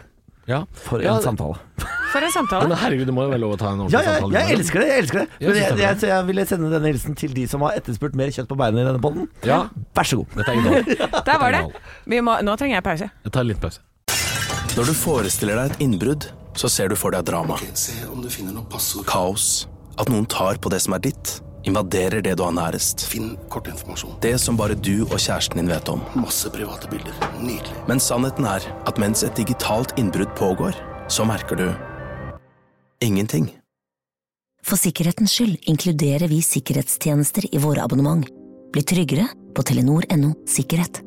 Ja. 0.50 0.65
For 0.74 1.00
en 1.00 1.05
Ja, 1.05 1.19
samtale. 1.24 1.60
For 2.12 2.24
en 2.27 2.32
samtale. 2.34 2.68
Men 2.68 2.77
herregud, 2.82 3.06
det 3.08 3.13
må 3.15 3.24
jo 3.25 3.32
være 3.32 3.41
lov 3.44 3.53
å 3.56 3.60
ta 3.62 3.70
en 3.72 3.84
ordentlig 3.86 3.96
Ja, 3.96 4.01
ja, 4.03 4.15
samtale. 4.20 4.41
jeg 4.41 4.58
elsker 4.60 4.84
det! 4.84 4.88
jeg 4.91 5.03
elsker 5.06 5.20
det 5.22 5.27
Jeg 5.39 5.48
Men 5.48 5.58
jeg, 5.62 5.70
jeg, 5.72 5.80
jeg, 5.86 6.00
så 6.01 6.10
jeg 6.12 6.27
ville 6.32 6.46
sende 6.50 6.72
denne 6.74 6.91
hilsen 6.91 7.15
til 7.22 7.34
de 7.38 7.46
som 7.48 7.63
har 7.65 7.77
etterspurt 7.80 8.18
mer 8.20 8.34
kjøtt 8.36 8.50
på 8.51 8.58
beina 8.60 8.82
i 8.84 8.88
denne 8.89 9.01
podden. 9.03 9.30
Ja, 9.48 9.62
Vær 9.96 10.10
så 10.12 10.20
god. 10.22 10.36
dette 10.36 10.51
er 10.51 10.60
innhold. 10.60 10.91
Der 11.30 11.39
var 11.46 11.56
det. 11.56 11.62
Vi 12.12 12.20
må, 12.25 12.36
nå 12.44 12.56
trenger 12.60 12.77
jeg 12.80 12.86
pause. 12.89 13.08
Jeg 13.24 13.32
tar 13.36 13.46
en 13.46 13.51
liten 13.53 13.63
pause. 13.63 13.80
Når 14.75 14.88
du 14.88 14.94
forestiller 14.96 15.58
deg 15.60 15.72
et 15.74 15.82
innbrudd, 15.88 16.27
så 16.56 16.70
ser 16.72 16.91
du 16.91 16.96
for 17.00 17.12
deg 17.15 17.24
drama. 17.27 17.58
Se 17.80 17.96
om 18.12 18.22
du. 18.24 18.30
Kaos. 19.08 19.68
At 20.00 20.10
noen 20.12 20.25
tar 20.32 20.60
på 20.63 20.72
det 20.72 20.80
som 20.84 20.96
er 20.96 21.01
ditt, 21.03 21.38
invaderer 21.68 22.24
det 22.25 22.38
du 22.39 22.44
har 22.44 22.53
nærest. 22.56 23.03
Finn 23.12 23.34
kortinformasjon. 23.51 24.15
Det 24.24 24.34
som 24.41 24.58
bare 24.60 24.75
du 24.75 25.03
og 25.10 25.18
kjæresten 25.20 25.60
din 25.62 25.70
vet 25.72 25.91
om. 25.91 26.01
Masse 26.15 26.50
private 26.51 26.88
bilder. 26.91 27.15
Nydelig. 27.39 27.75
Men 27.91 28.00
sannheten 28.03 28.48
er 28.48 28.65
at 28.88 29.00
mens 29.01 29.24
et 29.27 29.36
digitalt 29.38 29.94
innbrudd 30.01 30.32
pågår, 30.39 30.75
så 31.12 31.27
merker 31.27 31.60
du 31.60 31.68
ingenting. 33.01 33.50
For 34.62 34.77
sikkerhetens 34.77 35.34
skyld 35.34 35.58
inkluderer 35.70 36.29
vi 36.29 36.41
sikkerhetstjenester 36.46 37.48
i 37.50 37.62
våre 37.62 37.81
abonnement. 37.84 38.27
Bli 38.72 38.84
tryggere 38.88 39.25
på 39.55 39.65
telenor.no 39.67 40.36
sikkerhet. 40.48 41.01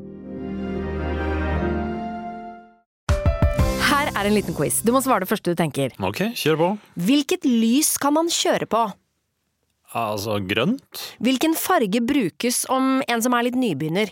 Her 3.85 4.11
er 4.11 4.27
en 4.27 4.35
liten 4.35 4.57
quiz. 4.57 4.81
Du 4.83 4.91
må 4.93 5.01
svare 5.05 5.23
det 5.23 5.31
første 5.31 5.55
du 5.55 5.57
tenker. 5.57 5.95
Ok, 6.03 6.27
kjør 6.35 6.59
på. 6.59 6.69
Hvilket 7.07 7.47
lys 7.47 7.95
kan 8.01 8.15
man 8.17 8.29
kjøre 8.33 8.67
på? 8.69 8.83
Altså 9.95 10.41
grønt. 10.43 11.07
Hvilken 11.23 11.55
farge 11.55 12.01
brukes 12.03 12.65
om 12.73 12.99
en 13.07 13.23
som 13.23 13.33
er 13.37 13.47
litt 13.47 13.59
nybegynner? 13.59 14.11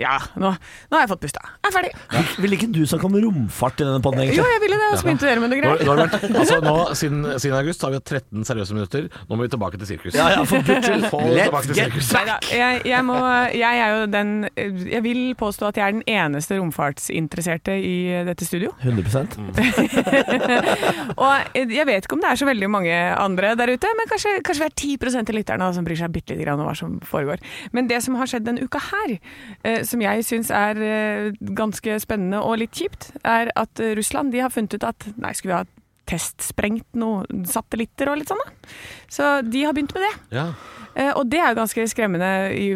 Ja, 0.00 0.14
nå, 0.40 0.48
nå 0.88 0.96
har 0.96 1.02
jeg 1.02 1.08
fått 1.10 1.20
pusta. 1.26 1.40
Jeg 1.60 1.68
er 1.68 1.72
ferdig. 1.74 1.90
Vil 2.40 2.54
ikke 2.56 2.66
du 2.72 2.78
snakke 2.88 3.04
om 3.10 3.16
romfart 3.20 3.82
i 3.82 3.84
denne 3.84 4.00
podden, 4.00 4.22
Jo, 4.32 4.44
jeg 4.48 4.60
ville 4.62 4.78
det, 4.80 4.86
og 4.88 4.96
så 4.96 5.04
begynte 5.04 5.26
dere 5.28 5.42
med 5.42 5.52
noe 5.52 5.60
Nå, 5.60 5.72
nå 5.84 5.96
det 5.98 6.06
greia. 6.08 6.30
altså 6.40 6.56
nå, 6.64 6.76
siden, 6.96 7.26
siden 7.42 7.56
august 7.58 7.84
har 7.84 7.92
vi 7.92 7.98
hatt 8.00 8.12
13 8.24 8.46
seriøse 8.48 8.76
minutter. 8.78 9.10
Nå 9.28 9.36
må 9.36 9.44
vi 9.44 9.50
tilbake 9.52 9.76
til 9.82 9.90
sirkus. 9.90 10.16
Ja, 10.16 10.30
ja, 10.32 10.46
for 10.48 10.64
Let's 10.72 11.68
til 11.68 11.76
get 11.76 11.92
sirkus. 11.92 12.08
Neida, 12.16 12.38
jeg, 12.48 12.78
jeg, 12.88 13.04
må, 13.04 13.18
jeg 13.52 13.82
er 13.82 13.92
jo 13.92 14.06
den 14.14 14.32
Jeg 14.56 15.02
vil 15.04 15.20
påstå 15.36 15.68
at 15.68 15.82
jeg 15.82 15.84
er 15.84 15.96
den 15.98 16.06
eneste 16.08 16.56
romfartsinteresserte 16.56 17.76
i 17.76 18.24
dette 18.30 18.48
studio. 18.48 18.72
100 18.80 19.36
mm. 19.36 19.52
Og 21.22 21.60
jeg 21.60 21.86
vet 21.90 22.08
ikke 22.08 22.16
om 22.16 22.24
det 22.24 22.32
er 22.32 22.40
så 22.40 22.48
veldig 22.48 22.72
mange 22.72 22.96
andre 23.12 23.52
der 23.60 23.74
ute, 23.76 23.92
men 24.00 24.08
kanskje, 24.08 24.38
kanskje 24.40 24.64
vi 24.64 24.96
er 24.96 25.06
10 25.12 25.20
av 25.20 25.36
lytterne 25.36 25.70
som 25.76 25.84
bryr 25.84 26.00
seg 26.00 26.16
bitte 26.16 26.40
litt 26.40 26.48
om 26.48 26.64
hva 26.64 26.72
som 26.80 26.96
foregår. 27.04 27.44
Men 27.76 27.92
det 27.92 28.00
som 28.08 28.16
har 28.16 28.32
skjedd 28.32 28.48
denne 28.48 28.64
uka 28.64 28.80
her, 28.88 29.18
eh, 29.68 29.81
som 29.88 30.02
jeg 30.04 30.24
syns 30.26 30.50
er 30.54 30.80
eh, 30.82 31.30
ganske 31.56 31.98
spennende 32.02 32.42
og 32.44 32.58
litt 32.62 32.74
kjipt, 32.76 33.10
er 33.24 33.52
at 33.58 33.82
eh, 33.82 33.94
Russland 33.98 34.34
de 34.34 34.42
har 34.44 34.52
funnet 34.52 34.76
ut 34.76 34.86
at 34.88 35.08
nei, 35.16 35.34
skulle 35.36 35.54
vi 35.54 35.60
ha 35.60 35.82
testsprengt 36.12 36.98
noen 36.98 37.44
satellitter 37.48 38.10
og 38.10 38.18
litt 38.20 38.32
sånn, 38.32 38.42
da. 38.42 38.72
Så 39.12 39.32
de 39.44 39.66
har 39.66 39.74
begynt 39.76 39.92
med 39.92 40.06
det. 40.08 40.14
Ja. 40.38 40.46
Eh, 40.94 41.08
Og 41.16 41.24
det 41.32 41.38
er 41.40 41.52
jo 41.54 41.56
ganske 41.56 41.84
skremmende 41.88 42.26
i 42.52 42.66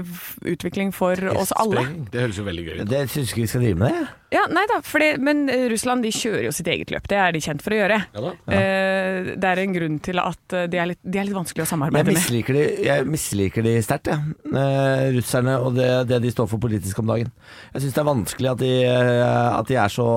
utvikling 0.48 0.88
for 0.96 1.16
oss 1.36 1.50
alle. 1.60 1.82
Det 2.12 2.22
høres 2.22 2.38
jo 2.40 2.44
veldig 2.46 2.62
gøy 2.64 2.78
ut. 2.80 2.88
Det 2.88 3.00
syns 3.12 3.32
ikke 3.32 3.42
vi 3.42 3.48
skal 3.50 3.64
drive 3.64 3.78
med 3.82 3.92
det. 3.92 4.06
Ja, 4.36 4.42
nei 4.52 4.62
da, 4.70 4.78
for 4.84 5.00
det, 5.04 5.10
men 5.22 5.42
eh, 5.52 5.66
Russland 5.72 6.04
de 6.04 6.10
kjører 6.16 6.46
jo 6.48 6.52
sitt 6.56 6.68
eget 6.72 6.90
løp. 6.92 7.04
Det 7.12 7.18
er 7.20 7.32
de 7.36 7.42
kjent 7.44 7.60
for 7.64 7.76
å 7.76 7.78
gjøre. 7.80 7.98
Ja 8.16 8.24
da. 8.24 8.32
Eh, 8.56 9.28
Det 9.36 9.50
er 9.52 9.60
en 9.62 9.74
grunn 9.76 9.98
til 10.08 10.20
at 10.22 10.56
eh, 10.56 10.64
de 10.72 10.80
er 10.80 10.90
litt, 10.92 11.00
de 11.04 11.20
er 11.20 11.28
litt 11.28 11.36
vanskelig 11.36 11.62
å 11.62 11.66
Jeg 11.66 11.72
samarbeide 11.74 12.08
med. 12.08 12.18
misliker 12.20 12.56
de, 12.58 12.64
jeg 12.88 13.06
misliker 13.12 13.62
de 13.68 13.74
sterkt, 13.84 14.12
jeg. 14.12 14.36
Eh, 14.64 15.06
russerne 15.16 15.56
og 15.60 15.76
det, 15.76 15.90
det 16.08 16.22
de 16.24 16.32
står 16.32 16.48
for 16.52 16.60
politisk 16.64 17.00
om 17.04 17.12
dagen. 17.12 17.32
Jeg 17.76 17.84
syns 17.84 17.96
det 17.96 18.02
er 18.04 18.10
vanskelig 18.12 18.52
at 18.54 18.64
de, 18.64 18.72
eh, 18.84 19.58
at 19.60 19.68
de 19.72 19.76
er 19.84 19.92
så 19.92 20.08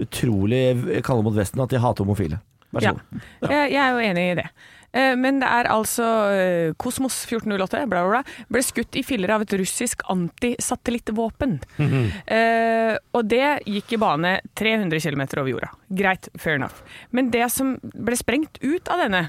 utrolig 0.00 0.64
kalde 1.04 1.24
mot 1.28 1.36
Vesten, 1.36 1.60
at 1.64 1.72
de 1.72 1.80
hater 1.84 2.04
homofile. 2.04 2.40
Vær 2.72 2.80
så 2.80 2.84
Ja. 2.84 2.92
god. 2.92 3.50
Jeg, 3.50 3.72
jeg 3.72 3.82
er 3.84 3.90
jo 3.92 4.06
enig 4.10 4.30
i 4.32 4.34
det. 4.40 4.48
Eh, 4.92 5.14
Men 5.16 5.40
det 5.40 5.48
er 5.48 5.68
altså 5.72 6.04
eh, 6.32 6.72
Kosmos 6.76 7.16
1408 7.24 7.86
bla, 7.88 8.02
bla, 8.04 8.22
bla, 8.22 8.46
ble 8.52 8.62
skutt 8.64 8.96
i 9.00 9.02
filler 9.06 9.32
av 9.32 9.42
et 9.46 9.54
russisk 9.58 10.02
antisatellittvåpen. 10.12 11.58
Eh, 12.26 12.96
og 13.16 13.28
det 13.30 13.44
gikk 13.68 13.94
i 13.96 14.00
bane 14.02 14.34
300 14.58 15.00
km 15.00 15.22
over 15.40 15.50
jorda. 15.54 15.70
Greit, 15.88 16.28
fair 16.38 16.58
enough. 16.60 16.82
Men 17.10 17.30
det 17.32 17.48
som 17.52 17.78
ble 17.82 18.16
sprengt 18.20 18.58
ut 18.62 18.88
av 18.92 19.00
denne, 19.06 19.28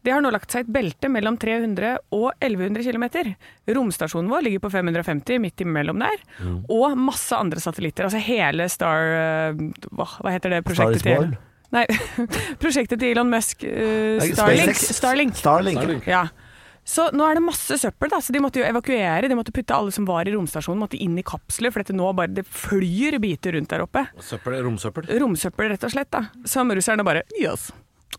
det 0.00 0.14
har 0.14 0.22
nå 0.24 0.30
lagt 0.32 0.48
seg 0.54 0.64
et 0.64 0.72
belte 0.72 1.10
mellom 1.12 1.36
300 1.36 1.98
og 2.16 2.30
1100 2.40 2.86
km. 2.86 3.34
Romstasjonen 3.68 4.30
vår 4.32 4.46
ligger 4.46 4.62
på 4.64 4.70
550, 4.72 5.36
midt 5.44 5.60
imellom 5.60 6.00
der. 6.00 6.22
Og 6.72 6.94
masse 6.96 7.36
andre 7.36 7.60
satellitter. 7.60 8.06
Altså 8.08 8.22
hele 8.24 8.68
Star... 8.72 9.10
eh, 9.18 9.60
Hva, 9.92 10.06
heter 10.32 10.54
det 10.56 10.62
prosjektet 10.64 11.02
til. 11.04 11.36
Nei, 11.70 11.84
prosjektet 12.62 12.98
til 13.00 13.12
Elon 13.14 13.30
Musk. 13.30 13.62
uh, 13.64 14.20
Starlink. 14.32 14.76
Starlink. 14.76 15.36
Starlink. 15.38 15.78
Starlink. 15.78 16.08
Ja. 16.10 16.24
Så 16.90 17.04
nå 17.14 17.22
er 17.28 17.36
det 17.38 17.42
masse 17.44 17.76
søppel, 17.78 18.08
da, 18.10 18.18
så 18.24 18.32
de 18.34 18.40
måtte 18.42 18.58
jo 18.58 18.64
evakuere. 18.66 19.28
De 19.30 19.36
måtte 19.38 19.52
putte 19.54 19.76
alle 19.76 19.92
som 19.94 20.06
var 20.08 20.26
i 20.26 20.32
romstasjonen 20.34 20.80
måtte 20.82 20.98
inn 20.98 21.18
i 21.20 21.22
kapsler, 21.26 21.70
for 21.70 21.84
dette 21.84 21.94
nå 21.94 22.08
bare 22.18 22.32
det 22.40 22.46
flyr 22.48 23.18
biter 23.22 23.54
rundt 23.54 23.70
der 23.70 23.84
oppe. 23.84 24.06
Søppel, 24.24 24.56
romsøppel. 24.64 25.06
Romsøppel, 25.20 25.68
rett 25.74 25.84
og 25.86 25.92
slett. 25.94 26.10
da. 26.10 26.24
Som 26.48 26.72
russerne 26.74 27.04
bare 27.06 27.22
Yes, 27.38 27.68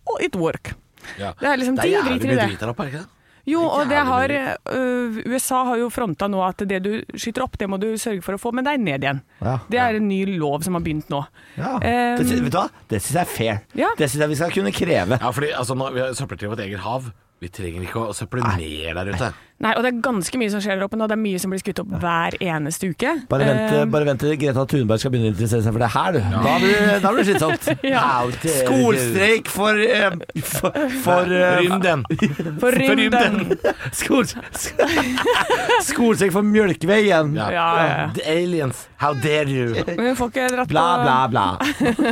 oh, 0.05 0.15
it 0.23 0.37
work. 0.39 0.71
Ja. 1.17 1.33
Det 1.41 1.49
er 1.49 1.57
liksom, 1.57 1.75
Det 1.75 1.83
Det 1.83 1.89
er 1.89 1.97
jævlig 1.97 2.19
driter 2.21 2.29
i 2.29 2.31
mye 2.31 2.39
det. 2.43 2.47
drit 2.53 2.63
der 2.63 2.71
oppe, 2.71 2.85
er 2.85 2.91
det 2.91 2.93
ikke 2.93 3.03
det? 3.03 3.17
Jo, 3.49 3.63
og 3.65 3.89
det 3.89 4.01
har 4.05 4.31
øh, 4.31 5.17
USA 5.25 5.63
har 5.71 5.79
jo 5.81 5.89
fronta 5.93 6.27
nå 6.29 6.41
at 6.45 6.61
det 6.69 6.81
du 6.85 6.91
skyter 7.17 7.45
opp, 7.45 7.57
det 7.57 7.69
må 7.71 7.79
du 7.81 7.89
sørge 7.97 8.21
for 8.25 8.37
å 8.37 8.41
få 8.41 8.51
med 8.53 8.67
deg 8.69 8.81
ned 8.83 9.01
igjen. 9.05 9.21
Ja. 9.41 9.55
Det 9.71 9.81
er 9.81 9.97
en 9.97 10.07
ny 10.09 10.21
lov 10.37 10.61
som 10.65 10.77
har 10.77 10.85
begynt 10.85 11.09
nå. 11.11 11.23
Ja. 11.57 11.73
Um, 11.79 12.21
Det, 12.21 12.27
vet 12.29 12.53
du 12.53 12.59
hva? 12.59 12.67
Det 12.91 13.01
syns 13.01 13.17
jeg 13.17 13.23
er 13.23 13.31
fair. 13.33 13.61
Ja. 13.77 13.89
Det 13.97 14.11
syns 14.11 14.25
jeg 14.25 14.33
vi 14.33 14.39
skal 14.43 14.55
kunne 14.55 14.73
kreve. 14.75 15.17
Ja, 15.17 15.33
fordi 15.33 15.51
altså, 15.57 15.77
nå, 15.77 15.89
vi 15.95 16.03
har 16.05 16.13
søppel 16.17 16.41
til 16.41 16.53
vårt 16.53 16.61
eget 16.67 16.83
hav. 16.85 17.09
Vi 17.41 17.49
trenger 17.49 17.81
ikke 17.87 18.03
å 18.05 18.13
søple 18.13 18.43
mer 18.45 18.99
der 18.99 19.15
ute. 19.15 19.31
Nei, 19.61 19.71
og 19.77 19.83
det 19.85 19.91
er 19.91 19.97
ganske 20.01 20.39
mye 20.41 20.49
som 20.49 20.61
skjer 20.61 20.77
der 20.77 20.85
oppe 20.87 20.97
nå. 20.97 21.05
Det 21.09 21.13
er 21.13 21.21
mye 21.21 21.39
som 21.41 21.51
blir 21.53 21.61
skutt 21.61 21.79
opp 21.83 21.89
hver 22.01 22.35
eneste 22.41 22.89
uke. 22.93 23.11
Bare 23.29 23.45
vent, 23.45 23.73
uh, 23.73 23.81
bare 23.93 24.07
vent 24.07 24.21
til 24.23 24.33
Greta 24.41 24.63
Thunberg 24.69 25.01
skal 25.01 25.13
begynne 25.13 25.29
å 25.29 25.33
interessere 25.33 25.61
seg 25.65 25.75
for 25.75 25.81
det 25.81 25.89
her, 25.93 26.17
du. 26.17 26.19
Da 26.33 26.53
blir 26.61 26.91
da 27.01 27.11
blir 27.13 27.21
det 27.21 27.27
slitsomt. 27.29 27.69
Ja. 27.91 28.03
Skolstreik 28.41 29.49
for 29.51 29.77
uh, 29.77 30.15
For, 30.47 30.77
for 31.03 31.33
uh, 31.33 31.59
Rymden. 31.59 32.05
For 32.61 32.77
rymden. 32.77 33.39
skol, 33.97 34.29
Skolstreik 35.91 36.33
for 36.33 36.45
Mjølkeveien. 36.45 37.33
Ja, 37.37 37.49
ja, 37.53 37.67
ja. 37.81 38.07
The 38.17 38.25
aliens. 38.33 38.85
How 39.01 39.13
dare 39.17 39.49
you? 39.49 39.73
Men 39.97 40.11
hun 40.11 40.17
får 40.19 40.29
ikke 40.29 40.47
dratt 40.53 40.69
Bla, 40.69 40.87
på 40.93 41.05
bla, 41.05 41.17
bla. 41.33 41.45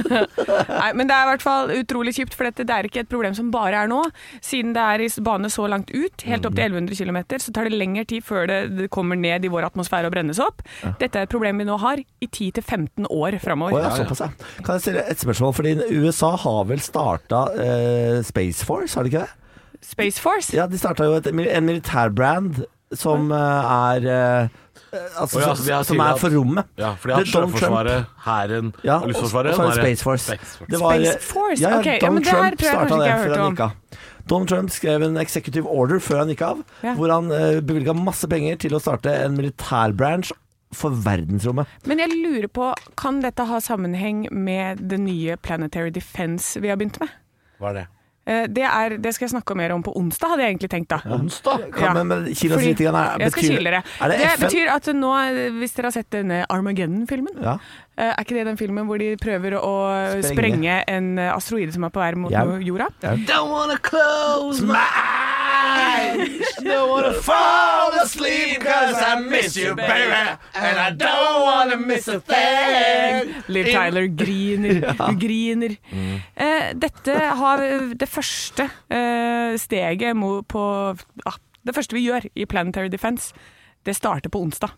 Nei, 0.81 0.91
men 0.97 1.09
det 1.09 1.13
er 1.17 1.25
i 1.27 1.29
hvert 1.33 1.45
fall 1.45 1.73
utrolig 1.77 2.15
kjipt, 2.17 2.33
for 2.37 2.49
dette 2.49 2.65
det 2.65 2.77
er 2.77 2.89
ikke 2.89 3.03
et 3.05 3.11
problem 3.11 3.37
som 3.37 3.51
bare 3.53 3.85
er 3.85 3.91
nå. 3.91 4.01
Siden 4.41 4.73
det 4.73 4.85
er 4.95 5.05
i 5.05 5.09
bane 5.25 5.49
så 5.49 5.67
langt 5.69 5.89
ut, 5.91 6.21
helt 6.27 6.45
opp 6.45 6.55
til 6.55 6.63
1100 6.65 6.95
km, 6.99 7.19
så 7.39 7.53
tar 7.55 7.69
det 7.69 7.73
lengre 7.79 8.05
tid 8.09 8.23
før 8.23 8.47
det, 8.47 8.59
det 8.77 8.89
kommer 8.93 9.15
ned 9.19 9.45
i 9.45 9.51
vår 9.51 9.67
atmosfære 9.69 10.05
og 10.09 10.13
brennes 10.15 10.39
opp. 10.43 10.61
Dette 10.99 11.19
er 11.19 11.27
et 11.27 11.33
problem 11.33 11.57
vi 11.61 11.67
nå 11.69 11.77
har 11.81 11.97
i 11.99 12.27
10-15 12.27 13.07
år 13.09 13.39
framover. 13.43 13.73
Oh, 13.77 13.83
ja, 13.83 13.91
såpass, 13.97 14.19
ja. 14.25 14.29
Kan 14.63 14.75
jeg 14.79 14.81
stille 14.87 15.03
et 15.11 15.19
spørsmål? 15.25 15.53
Fordi 15.59 15.75
USA 15.99 16.31
har 16.45 16.63
vel 16.69 16.79
starta 16.83 17.45
eh, 17.59 18.21
Space 18.23 18.65
Force, 18.65 18.95
har 18.95 19.03
de 19.03 19.13
ikke 19.13 19.25
det? 19.27 19.35
Space 19.81 20.19
Force? 20.21 20.51
Ja, 20.55 20.65
de 20.67 20.77
starta 20.77 21.05
jo 21.07 21.13
et, 21.21 21.27
en 21.31 21.65
militærbrand 21.65 22.63
som 22.99 23.31
eh, 23.31 23.75
er 23.93 24.09
eh, 24.43 24.57
Altså, 24.89 25.37
oh, 25.37 25.43
ja, 25.43 25.83
som- 25.83 25.83
som 25.85 25.99
er 26.01 26.15
for 26.17 26.33
rommet. 26.33 26.65
Ja, 26.79 26.95
for 26.97 27.11
de 27.11 27.13
har 27.19 27.25
Sjøforsvaret, 27.29 28.05
Hæren 28.25 28.71
Ja, 28.83 28.95
og 29.03 29.07
Luftforsvaret. 29.11 29.51
og 29.51 29.55
så 29.55 29.61
er 29.61 29.67
det 29.69 29.83
Space 29.83 30.03
Force. 30.03 30.23
Space 30.25 30.57
Force. 30.57 30.71
Det 30.71 30.79
var, 30.81 30.93
Space 30.97 31.27
Force? 31.29 31.61
Ja, 31.61 31.69
ja, 31.69 31.77
Ok, 31.77 31.85
ja, 31.85 31.97
Donald 32.01 32.13
men 32.13 32.23
det 32.23 32.31
her 32.31 32.39
Trump 32.49 32.61
starta 32.89 33.03
det 33.03 33.11
hørt 33.11 33.37
han 33.37 33.45
om. 33.45 33.53
gikk 33.53 33.59
av. 33.59 33.71
Donald 34.29 34.49
Trump 34.51 34.69
skrev 34.73 35.03
en 35.07 35.17
executive 35.21 35.65
order 35.69 35.99
før 36.03 36.21
han 36.23 36.29
gikk 36.33 36.43
av, 36.45 36.61
Ja. 36.85 36.93
hvor 36.97 37.09
han 37.13 37.31
uh, 37.33 37.59
bevilga 37.65 37.95
masse 37.97 38.29
penger 38.29 38.59
til 38.61 38.77
å 38.77 38.81
starte 38.83 39.11
en 39.25 39.35
militærbranch 39.39 40.31
for 40.75 40.93
verdensrommet. 40.93 41.65
Men 41.89 41.97
jeg 42.03 42.13
lurer 42.13 42.47
på, 42.53 42.67
kan 42.99 43.23
dette 43.25 43.45
ha 43.49 43.57
sammenheng 43.63 44.27
med 44.31 44.83
det 44.91 44.99
nye 45.01 45.37
Planetary 45.41 45.89
Defense 45.95 46.61
vi 46.61 46.69
har 46.69 46.77
begynt 46.77 46.99
med? 47.01 47.09
Hva 47.59 47.71
er 47.73 47.79
det? 47.81 47.87
Eh, 48.29 48.45
Det, 48.47 48.61
er, 48.61 48.97
det 49.01 49.13
skal 49.15 49.25
jeg 49.27 49.33
snakke 49.33 49.55
mer 49.57 49.71
om 49.73 49.81
på 49.81 49.91
onsdag, 49.97 50.29
hadde 50.35 50.43
jeg 50.45 50.53
egentlig 50.53 50.69
tenkt 50.69 50.89
da. 50.93 50.99
Onsdag? 51.17 51.63
Kan, 51.73 51.83
Ja. 51.83 51.93
men, 51.97 52.07
men 52.11 52.35
Kina 52.35 52.55
Fordi- 52.55 52.69
er, 52.69 53.17
betyr- 53.17 53.65
Er 54.01 54.07
det, 54.13 54.17
Det 54.19 54.39
betyr 54.45 54.67
at 54.75 54.85
nå, 54.93 55.13
hvis 55.59 55.73
dere 55.75 55.85
har 55.89 55.91
sett 55.97 56.09
denne 56.11 56.45
Armageddon-filmen, 56.49 57.41
Ja. 57.41 57.57
eh, 57.97 58.13
er 58.13 58.23
ikke 58.23 58.35
det 58.37 58.45
den 58.45 58.57
filmen 58.57 58.85
hvor 58.85 58.99
de 58.99 59.15
prøver 59.17 59.57
å 59.57 59.73
Sprenge. 60.21 60.35
sprenge 60.35 60.83
en 60.87 61.17
eh, 61.17 61.33
asteroide 61.33 61.73
som 61.73 61.83
er 61.83 61.89
på 61.89 61.99
vei 61.99 62.13
mot 62.15 62.31
Ja. 62.31 62.45
jorda? 62.45 62.87
Don't 63.01 63.49
wanna 63.49 63.77
close 63.77 64.61
my 64.61 64.75
eyes. 64.75 65.18
Don't 66.63 66.89
wanna 66.89 67.13
fall 67.13 67.91
asleep 68.03 68.59
cause 68.63 68.95
I 68.99 69.19
miss 69.21 69.55
you, 69.57 69.75
baby. 69.75 70.37
And 70.55 70.79
I 70.79 70.91
don't 70.91 71.41
wanna 71.41 71.77
miss 71.77 72.07
a 72.07 72.19
thing. 72.19 73.33
Liv 73.47 73.65
Tyler 73.65 74.07
griner, 74.07 74.93
hun 74.99 75.19
griner. 75.19 75.75
Eh, 76.35 76.73
dette 76.75 77.15
har 77.41 77.63
det 77.95 78.09
første 78.09 78.69
eh, 78.89 79.55
steget 79.57 80.15
på 80.47 80.63
ah, 81.25 81.39
Det 81.65 81.75
første 81.75 81.95
vi 81.95 82.05
gjør 82.07 82.27
i 82.35 82.45
Planetary 82.45 82.87
Defense, 82.91 83.33
det 83.85 83.95
starter 83.95 84.29
på 84.29 84.39
onsdag. 84.39 84.69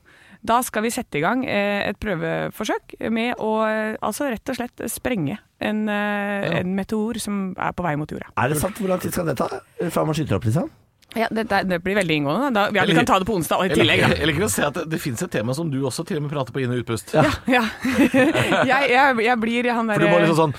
Da 0.42 0.58
skal 0.66 0.86
vi 0.88 0.92
sette 0.94 1.20
i 1.20 1.24
gang 1.24 1.44
eh, 1.46 1.84
et 1.86 2.00
prøveforsøk 2.02 2.96
med 3.14 3.38
å 3.38 3.52
eh, 3.68 3.98
altså 4.02 4.32
rett 4.32 4.54
og 4.54 4.58
slett 4.58 4.86
sprenge 4.90 5.38
en, 5.62 5.84
ja. 5.86 6.62
en 6.62 6.72
meteor 6.74 7.20
som 7.22 7.52
er 7.54 7.76
på 7.78 7.86
vei 7.86 7.94
mot 8.02 8.10
jorda. 8.10 8.32
Er 8.42 8.50
det 8.50 8.58
sant? 8.62 8.80
Hvor 8.82 8.90
lang 8.90 9.04
tid 9.04 9.14
skal 9.14 9.30
det 9.30 9.38
ta? 9.38 9.62
Fra 9.94 10.06
man 10.08 10.18
skyter 10.18 10.40
opp, 10.40 10.48
liksom? 10.50 10.72
Ja, 11.16 11.28
det, 11.32 11.44
det, 11.50 11.58
det 11.68 11.78
blir 11.84 11.96
veldig 12.00 12.16
inngående. 12.22 12.50
Da, 12.56 12.62
ja, 12.72 12.86
vi 12.88 12.94
kan 12.96 13.06
ta 13.06 13.18
det 13.20 13.26
på 13.28 13.34
onsdag 13.36 13.66
i 13.66 13.68
Jeg 13.68 13.78
tillegg. 13.82 14.04
jeg 14.16 14.28
liker 14.30 14.46
å 14.46 14.52
se 14.52 14.64
at 14.64 14.78
det, 14.78 14.86
det 14.94 15.00
finnes 15.04 15.22
et 15.26 15.32
tema 15.34 15.52
som 15.58 15.68
du 15.72 15.82
også 15.84 16.06
til 16.08 16.22
og 16.22 16.24
med 16.24 16.32
prater 16.32 16.56
på 16.56 16.62
inn- 16.64 16.72
og 16.72 16.80
utpust. 16.86 17.12
Ja, 17.18 17.26
ja. 17.52 17.64
jeg, 18.72 18.92
jeg, 18.94 19.18
jeg 19.26 19.38
blir 19.42 19.68
han 19.76 19.92
For 19.92 20.00
du 20.06 20.08
må 20.08 20.22
liksom 20.24 20.40
sånn 20.40 20.56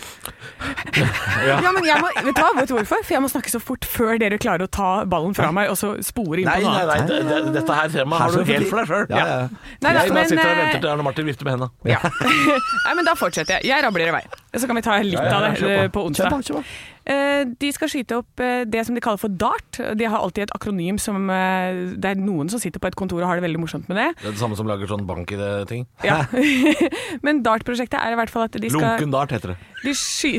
ja, 1.49 1.57
men 1.73 1.85
jeg 1.87 1.99
må, 2.03 2.11
vet, 2.23 2.37
du 2.37 2.41
hva, 2.43 2.51
vet 2.59 2.69
du 2.71 2.75
hvorfor? 2.77 3.01
For 3.03 3.15
jeg 3.17 3.23
må 3.25 3.31
snakke 3.33 3.51
så 3.53 3.61
fort 3.63 3.87
før 3.89 4.21
dere 4.21 4.39
klarer 4.43 4.67
å 4.67 4.71
ta 4.73 4.91
ballen 5.09 5.35
fra 5.37 5.49
meg 5.55 5.73
og 5.73 5.79
så 5.81 5.95
spore 6.05 6.43
inn 6.43 6.49
Nei, 6.49 6.59
på 6.61 6.69
noe 6.69 6.75
nei, 6.77 6.85
annet. 6.85 7.11
nei, 7.11 7.23
det, 7.27 7.41
det, 7.49 7.55
dette 7.57 7.79
her 7.81 7.93
temaet 7.97 8.23
har 8.23 8.37
du 8.37 8.53
helt 8.53 8.69
for 8.71 8.83
deg 8.83 8.93
sjøl. 8.93 9.07
Ja, 9.11 9.25
ja. 9.27 9.41
Nei, 9.83 9.93
da, 9.97 10.05
Jeg 10.05 10.15
men, 10.15 10.29
sitter 10.31 10.45
og 10.45 10.53
eh, 10.53 10.61
venter 10.63 10.85
til 10.85 10.93
Arne 10.93 11.07
Martin 11.09 11.29
vifter 11.33 11.49
med 11.49 11.57
hendene. 11.57 11.73
Ja. 11.89 12.01
Nei, 12.87 12.95
men 13.01 13.09
da 13.09 13.17
fortsetter 13.19 13.59
jeg. 13.59 13.71
Jeg 13.73 13.87
rabler 13.89 14.13
i 14.13 14.17
vei. 14.21 14.23
Så 14.55 14.69
kan 14.71 14.79
vi 14.79 14.85
ta 14.85 14.99
litt 15.03 15.17
Ja, 15.17 15.25
ja, 15.27 15.39
av 15.41 15.49
det 15.49 15.89
på. 15.97 16.05
eh, 16.05 16.11
onsdag. 16.13 16.31
på, 16.37 16.43
kjøp, 16.47 16.61
på. 16.61 16.92
Eh, 17.05 17.45
De 17.59 17.71
skal 17.75 17.91
skyte 17.91 18.19
opp 18.21 18.43
eh, 18.43 18.63
det 18.69 18.85
som 18.87 18.95
de 18.95 19.03
kaller 19.03 19.21
for 19.21 19.33
DART. 19.33 19.81
De 19.99 20.07
har 20.07 20.23
alltid 20.23 20.47
et 20.47 20.55
akronym 20.55 20.99
som 21.03 21.31
eh, 21.31 21.95
Det 21.97 22.13
er 22.13 22.21
noen 22.21 22.51
som 22.53 22.63
sitter 22.63 22.83
på 22.83 22.91
et 22.93 22.99
kontor 22.99 23.23
og 23.23 23.29
har 23.31 23.41
det 23.41 23.47
veldig 23.47 23.63
morsomt 23.65 23.89
med 23.91 23.99
det. 23.99 24.09
Det 24.21 24.31
er 24.31 24.37
det 24.37 24.43
samme 24.43 24.59
som 24.59 24.71
lager 24.71 24.91
sånn 24.91 25.07
bank-ID-ting. 25.09 25.87
Ja. 26.07 26.23
Men 27.27 27.43
DART-prosjektet 27.47 27.99
er 27.99 28.15
i 28.15 28.21
hvert 28.21 28.33
fall 28.33 28.47
at 28.49 28.59
de 28.59 28.71
skal 28.71 28.87
Lunken 28.87 29.15
dart 29.15 29.35
heter 29.35 29.55
det. 29.55 29.59
De 29.83 29.95
sky... 29.99 30.35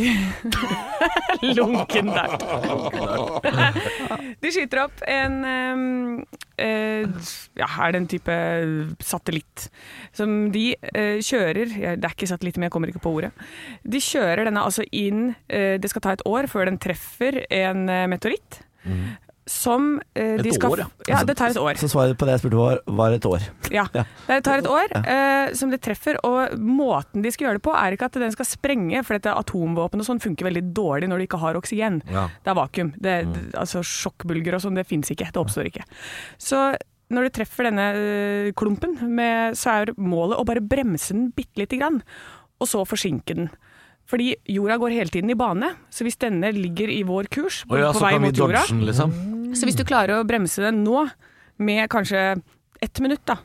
Lunken 1.57 2.11
DART. 2.13 2.45
De 4.39 4.51
skyter 4.53 4.85
opp 4.85 5.03
en 5.09 5.41
eh, 6.63 7.29
Ja, 7.59 7.67
er 7.85 7.97
en 7.97 8.07
type 8.09 8.35
satellitt 9.03 9.67
som 10.15 10.51
de 10.53 10.65
eh, 10.93 11.19
kjører 11.23 11.73
Det 11.97 12.07
er 12.07 12.15
ikke 12.15 12.29
satellitt, 12.29 12.57
men 12.59 12.69
jeg 12.69 12.75
kommer 12.75 12.91
ikke 12.91 13.03
på 13.03 13.13
ordet. 13.19 13.33
De 13.83 14.01
kjører 14.03 14.47
denne 14.47 14.63
altså 14.63 14.85
inn 14.91 15.33
eh, 15.47 15.75
Det 15.81 15.91
skal 15.91 16.05
ta 16.05 16.15
et 16.15 16.25
år 16.29 16.49
før 16.51 16.69
den 16.71 16.81
treffer 16.81 17.43
en 17.49 17.85
meteoritt. 17.87 18.63
meteoritt. 18.83 19.32
Som 19.49 19.97
eh, 20.15 20.37
Et 20.37 20.43
de 20.45 20.53
skal, 20.55 20.71
år, 20.71 20.81
ja. 20.85 20.87
ja. 21.09 21.17
Det 21.27 21.35
tar 21.35 21.51
et 21.51 21.59
år. 21.59 21.75
Så 21.79 21.89
svaret 21.91 22.15
på 22.19 22.27
det 22.27 22.37
jeg 22.37 22.43
spurte 22.45 22.59
var, 22.61 22.79
var 22.99 23.15
et 23.15 23.25
år. 23.27 23.43
Ja. 23.73 23.83
Ja. 23.91 24.05
Det 24.29 24.37
tar 24.47 24.61
et 24.61 24.69
år 24.71 24.93
eh, 25.01 25.51
som 25.59 25.73
det 25.73 25.81
treffer, 25.83 26.19
og 26.23 26.55
måten 26.63 27.25
de 27.25 27.31
skal 27.33 27.49
gjøre 27.49 27.59
det 27.59 27.65
på, 27.65 27.73
er 27.75 27.97
ikke 27.97 28.07
at 28.07 28.19
den 28.23 28.31
skal 28.35 28.47
sprenge, 28.47 29.03
for 29.03 29.17
dette 29.17 29.33
atomvåpen 29.35 29.99
og 29.99 30.07
sånn 30.07 30.23
funker 30.23 30.47
veldig 30.47 30.63
dårlig 30.77 31.11
når 31.11 31.19
de 31.19 31.27
ikke 31.27 31.41
har 31.43 31.59
oksygen. 31.59 31.99
Ja. 32.07 32.29
Det 32.39 32.53
er 32.53 32.59
vakuum. 32.61 32.93
Det, 32.95 33.17
det, 33.33 33.43
altså 33.59 33.83
sjokkbulger 33.83 34.55
og 34.55 34.63
sånn, 34.63 34.79
det 34.79 34.87
fins 34.87 35.11
ikke. 35.11 35.27
Det 35.33 35.43
oppstår 35.43 35.71
ikke. 35.73 35.83
Så 36.39 36.63
når 37.13 37.27
du 37.27 37.35
treffer 37.35 37.67
denne 37.67 37.89
eh, 37.99 38.53
klumpen, 38.57 38.95
med, 39.11 39.59
så 39.59 39.75
er 39.75 39.93
målet 39.99 40.39
å 40.39 40.47
bare 40.47 40.63
bremse 40.63 41.11
den 41.15 41.29
bitte 41.35 41.61
lite 41.61 41.81
grann, 41.81 41.99
og 42.63 42.69
så 42.69 42.85
forsinke 42.87 43.35
den. 43.37 43.51
Fordi 44.13 44.27
jorda 44.53 44.75
går 44.77 44.93
hele 44.93 45.09
tiden 45.09 45.31
i 45.33 45.37
bane, 45.39 45.71
så 45.89 46.05
hvis 46.05 46.19
denne 46.21 46.51
ligger 46.53 46.91
i 46.93 46.99
vår 47.07 47.25
kurs 47.33 47.63
på, 47.65 47.73
Å 47.73 47.79
ja, 47.81 47.87
på 47.95 48.03
vei 48.03 48.11
mot 48.21 48.37
jorda 48.37 48.61
dodgen, 48.61 48.83
liksom. 48.85 49.13
så 49.57 49.65
hvis 49.65 49.79
du 49.79 49.81
klarer 49.89 50.19
å 50.19 50.27
bremse 50.29 50.61
den 50.61 50.83
nå, 50.85 51.07
med 51.57 51.87
kanskje 51.89 52.21
ett 52.83 53.01
minutt, 53.01 53.23
da, 53.25 53.39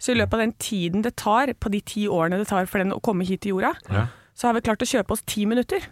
så 0.00 0.12
i 0.12 0.18
løpet 0.18 0.36
av 0.36 0.42
den 0.44 0.52
tiden 0.60 1.06
det 1.06 1.14
tar, 1.20 1.54
på 1.56 1.72
de 1.72 1.80
ti 1.80 2.04
årene 2.08 2.40
det 2.42 2.50
tar 2.52 2.68
for 2.68 2.84
den 2.84 2.92
å 2.92 3.00
komme 3.00 3.24
hit 3.24 3.40
til 3.46 3.54
jorda, 3.56 3.72
Ja. 3.88 4.06
så 4.36 4.48
har 4.50 4.58
vi 4.58 4.62
klart 4.68 4.84
å 4.84 4.88
kjøpe 4.92 5.16
oss 5.16 5.24
ti 5.24 5.46
minutter. 5.48 5.88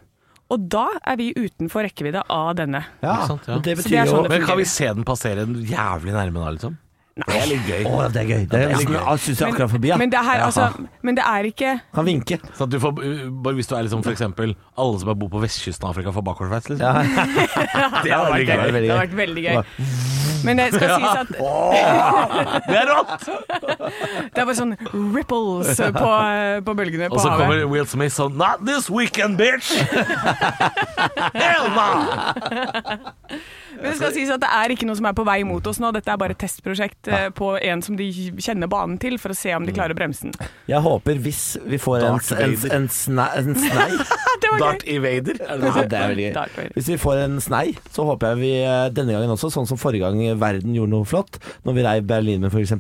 Og 0.51 0.69
da 0.73 0.87
er 1.05 1.17
vi 1.21 1.33
utenfor 1.37 1.85
rekkevidde 1.85 2.23
av 2.33 2.55
denne. 2.57 2.85
Ja, 3.05 3.19
sant, 3.29 3.45
ja. 3.49 3.59
det 3.61 3.77
Så 3.77 3.83
betyr 3.83 3.97
det 3.97 3.99
er 4.01 4.13
sånn 4.13 4.23
det 4.25 4.31
Men 4.33 4.47
kan 4.49 4.57
vi 4.57 4.65
se 4.65 4.87
den 4.93 5.05
passere 5.05 5.45
jævlig 5.45 6.13
nærme 6.17 6.41
da, 6.41 6.53
liksom? 6.57 6.77
Det 7.19 7.35
er 7.35 7.49
litt 7.51 7.65
gøy. 7.67 7.87
Å, 7.91 8.03
det 8.15 8.21
er 8.23 8.29
gøy. 8.29 8.45
Det 8.51 8.59
er, 8.59 8.73
jeg 8.77 8.87
jeg 8.89 9.49
akkurat 9.49 9.73
forbi, 9.73 9.91
ja. 9.91 9.97
Men 9.99 10.13
det, 10.13 10.21
her, 10.23 10.45
altså, 10.47 10.69
men 11.03 11.19
det 11.19 11.25
er 11.27 11.49
ikke 11.51 11.73
Kan 11.97 12.07
vinke. 12.07 12.39
Så 12.55 12.69
at 12.69 12.71
du 12.71 12.79
får, 12.83 13.01
uh, 13.03 13.25
bare 13.43 13.59
hvis 13.59 13.71
du 13.71 13.75
er 13.75 13.89
liksom 13.89 14.05
for 14.07 14.15
eksempel 14.15 14.55
Alle 14.79 15.01
som 15.03 15.11
bor 15.19 15.33
på 15.33 15.43
vestkysten 15.43 15.89
av 15.89 15.97
Afrika 15.97 16.15
får 16.15 16.27
bakoversveis, 16.31 16.71
liksom. 16.71 16.87
Ja. 16.87 17.03
Det 18.05 18.15
hadde 18.15 18.31
vært, 18.31 18.47
Det 18.47 18.55
gøy. 18.55 18.79
Det 18.79 18.95
har 18.95 19.03
vært 19.03 19.19
veldig 19.25 19.47
gøy. 19.49 19.63
Men 20.45 20.59
det 20.59 20.69
skal 20.75 20.93
sies 20.95 21.17
at 21.19 21.31
Det 22.69 22.77
er 22.79 22.91
rått! 22.93 23.27
det 24.35 24.43
er 24.43 24.47
bare 24.47 24.57
sånn 24.59 24.75
ripples 25.15 25.81
på, 25.97 26.13
på 26.67 26.77
bølgene 26.79 27.11
Og 27.11 27.21
så 27.23 27.33
kommer 27.35 27.65
Will 27.71 27.89
Smith 27.91 28.15
sånn 28.15 28.39
Not 28.39 28.63
this 28.67 28.89
weekend, 28.93 29.39
bitch! 29.41 29.75
Hell 31.35 31.71
no! 31.75 31.89
Men 33.79 33.93
det 33.93 33.99
skal 34.01 34.15
sies 34.17 34.31
at 34.35 34.43
det 34.43 34.51
er 34.61 34.75
ikke 34.75 34.89
noe 34.89 34.99
som 34.99 35.09
er 35.11 35.17
på 35.17 35.25
vei 35.27 35.39
mot 35.47 35.67
oss 35.71 35.81
nå. 35.83 35.91
Dette 35.95 36.13
er 36.13 36.21
bare 36.21 36.35
et 36.37 36.41
testprosjekt 36.41 37.11
ja. 37.11 37.21
på 37.35 37.53
en 37.57 37.83
som 37.85 37.99
de 37.99 38.09
kjenner 38.43 38.71
banen 38.71 38.99
til, 39.03 39.19
for 39.23 39.35
å 39.35 39.39
se 39.39 39.55
om 39.57 39.67
de 39.67 39.75
klarer 39.77 39.95
å 39.95 39.99
bremse 39.99 40.29
den. 40.29 40.49
Jeg 40.71 40.83
håper 40.85 41.21
hvis 41.25 41.43
vi 41.69 41.81
får 41.83 42.01
en, 42.01 42.19
Darth 42.19 42.33
en, 42.39 42.57
en, 42.79 42.89
snei, 42.93 43.29
en 43.41 43.59
snei 43.65 43.89
Det 44.39 44.53
var 44.53 44.63
Dart 44.65 44.85
gøy! 44.87 44.99
Evader. 44.99 45.41
Er 45.43 45.63
det 45.63 45.69
Ja, 45.69 45.85
det 45.85 45.99
er 45.99 46.13
veldig 46.15 46.29
gøy. 46.29 46.71
Hvis 46.77 46.91
vi 46.93 46.99
får 47.01 47.23
en 47.25 47.39
snei, 47.45 47.67
så 47.95 48.07
håper 48.09 48.35
jeg 48.35 48.43
vi 48.43 48.53
eh, 48.63 48.89
denne 48.95 49.17
gangen 49.17 49.35
også, 49.35 49.53
sånn 49.53 49.69
som 49.69 49.81
forrige 49.81 50.07
gang 50.09 50.41
verden 50.41 50.77
gjorde 50.77 50.95
noe 50.95 51.09
flott, 51.09 51.41
når 51.67 51.79
vi 51.79 51.87
rei 51.87 51.97
Berlin 52.07 52.45
med 52.45 52.55
f.eks., 52.55 52.75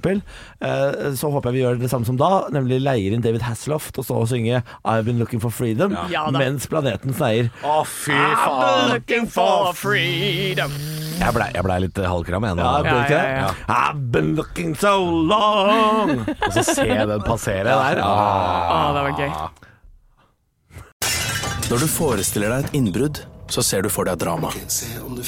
så 1.18 1.30
håper 1.32 1.50
jeg 1.50 1.56
vi 1.58 1.62
gjør 1.64 1.78
det 1.80 1.90
samme 1.90 2.06
som 2.08 2.18
da, 2.20 2.30
nemlig 2.54 2.80
leier 2.82 3.14
inn 3.14 3.22
David 3.24 3.44
Hasselhoff 3.46 3.90
til 3.92 4.02
å 4.02 4.06
stå 4.06 4.18
og 4.22 4.28
synge 4.30 4.62
I've 4.84 5.06
been 5.06 5.18
looking 5.20 5.42
for 5.42 5.54
freedom, 5.54 5.94
Ja 6.12 6.28
mens 6.38 6.68
planeten 6.70 7.14
sneier. 7.16 7.50
Å, 7.62 7.82
fy 7.88 8.14
faen. 8.14 8.94
Looking 8.94 9.28
for 9.32 9.72
freedom. 9.76 10.74
Jeg 11.18 11.34
blei 11.34 11.48
ble 11.66 11.76
litt 11.82 11.98
halvkram 11.98 12.44
igjen. 12.46 12.60
Ja, 12.62 12.74
ble 12.84 12.92
ikke 13.02 13.08
det? 13.10 13.16
ja, 13.18 13.48
ja. 13.48 13.50
I've 13.74 14.04
been 14.14 14.34
looking 14.38 14.76
so 14.78 14.94
long. 15.02 16.22
Og 16.28 16.52
så 16.54 16.62
se 16.66 16.86
den 16.86 17.24
passere 17.26 17.66
der. 17.66 18.02
Ah. 18.04 18.70
ah, 18.72 18.88
det 18.94 19.02
var 19.08 19.12
gøy. 19.18 19.30
Når 21.68 21.84
du 21.84 21.88
forestiller 21.92 22.54
deg 22.54 22.64
et 22.64 22.76
innbrudd, 22.78 23.22
så 23.52 23.64
ser 23.64 23.84
du 23.84 23.90
for 23.92 24.08
deg 24.08 24.16
drama. 24.22 24.52
Se 24.72 24.88
om 25.04 25.16
du. 25.16 25.22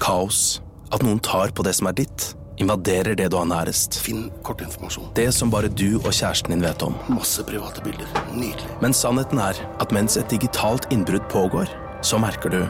Kaos. 0.00 0.62
At 0.94 1.02
noen 1.04 1.20
tar 1.20 1.52
på 1.52 1.66
det 1.66 1.74
som 1.76 1.90
er 1.90 1.98
ditt. 1.98 2.30
Invaderer 2.58 3.14
det 3.18 3.28
du 3.30 3.36
har 3.38 3.46
nærest. 3.46 3.98
Finn 4.02 4.30
kort 4.46 4.62
informasjon. 4.64 5.10
Det 5.14 5.28
som 5.34 5.50
bare 5.52 5.68
du 5.68 5.98
og 6.00 6.10
kjæresten 6.10 6.54
din 6.54 6.64
vet 6.64 6.82
om. 6.82 6.96
Masse 7.12 7.44
private 7.46 7.84
bilder. 7.84 8.08
Nydelig. 8.32 8.70
Men 8.82 8.96
sannheten 8.96 9.38
er 9.44 9.60
at 9.78 9.94
mens 9.94 10.16
et 10.18 10.30
digitalt 10.32 10.88
innbrudd 10.94 11.28
pågår, 11.30 11.70
så 12.02 12.18
merker 12.22 12.54
du 12.54 12.62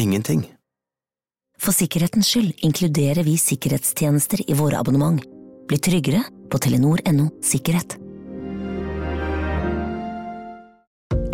ingenting. 0.00 0.48
For 1.60 1.76
sikkerhetens 1.76 2.30
skyld 2.30 2.62
inkluderer 2.64 3.20
vi 3.26 3.34
sikkerhetstjenester 3.36 4.40
i 4.48 4.54
våre 4.56 4.78
abonnement. 4.80 5.20
Bli 5.68 5.76
tryggere 5.76 6.22
på 6.50 6.58
telenor.no 6.58 7.26
sikkerhet. 7.44 7.98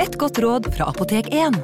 Et 0.03 0.19
godt 0.19 0.41
råd 0.43 0.67
fra 0.75 0.89
Apotek 0.91 1.31
1. 1.31 1.61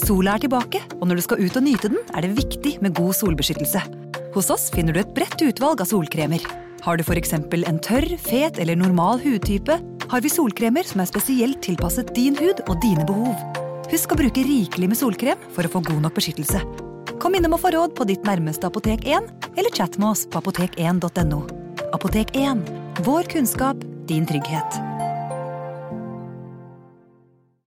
Sola 0.00 0.36
er 0.36 0.44
tilbake, 0.46 0.80
og 0.96 1.04
når 1.08 1.20
du 1.20 1.24
skal 1.26 1.42
ut 1.44 1.58
og 1.60 1.66
nyte 1.66 1.90
den, 1.92 2.00
er 2.16 2.24
det 2.24 2.38
viktig 2.38 2.78
med 2.84 2.96
god 2.96 3.12
solbeskyttelse. 3.20 3.84
Hos 4.32 4.50
oss 4.52 4.70
finner 4.72 4.96
du 4.96 5.02
et 5.02 5.12
bredt 5.16 5.44
utvalg 5.44 5.84
av 5.84 5.92
solkremer. 5.92 6.40
Har 6.86 6.96
du 6.96 7.04
f.eks. 7.04 7.36
en 7.36 7.82
tørr, 7.84 8.08
fet 8.20 8.60
eller 8.62 8.80
normal 8.80 9.20
hudtype, 9.24 9.76
har 10.08 10.24
vi 10.24 10.32
solkremer 10.32 10.88
som 10.88 11.04
er 11.04 11.12
spesielt 11.12 11.60
tilpasset 11.64 12.14
din 12.16 12.36
hud 12.40 12.64
og 12.64 12.80
dine 12.84 13.04
behov. 13.08 13.36
Husk 13.92 14.12
å 14.12 14.20
bruke 14.24 14.44
rikelig 14.44 14.92
med 14.92 15.00
solkrem 15.04 15.48
for 15.52 15.68
å 15.68 15.72
få 15.76 15.84
god 15.84 16.04
nok 16.08 16.16
beskyttelse. 16.16 16.64
Kom 17.26 17.34
innom 17.34 17.56
og 17.56 17.58
få 17.58 17.72
råd 17.74 17.94
på 17.98 18.04
ditt 18.06 18.22
nærmeste 18.22 18.68
Apotek 18.68 19.00
1, 19.02 19.24
eller 19.58 19.74
chat 19.74 19.96
med 19.98 20.12
oss 20.12 20.20
på 20.30 20.38
apotek1.no. 20.38 21.40
Apotek 21.96 22.30
1 22.38 22.60
vår 23.02 23.26
kunnskap, 23.32 23.82
din 24.06 24.28
trygghet. 24.30 24.78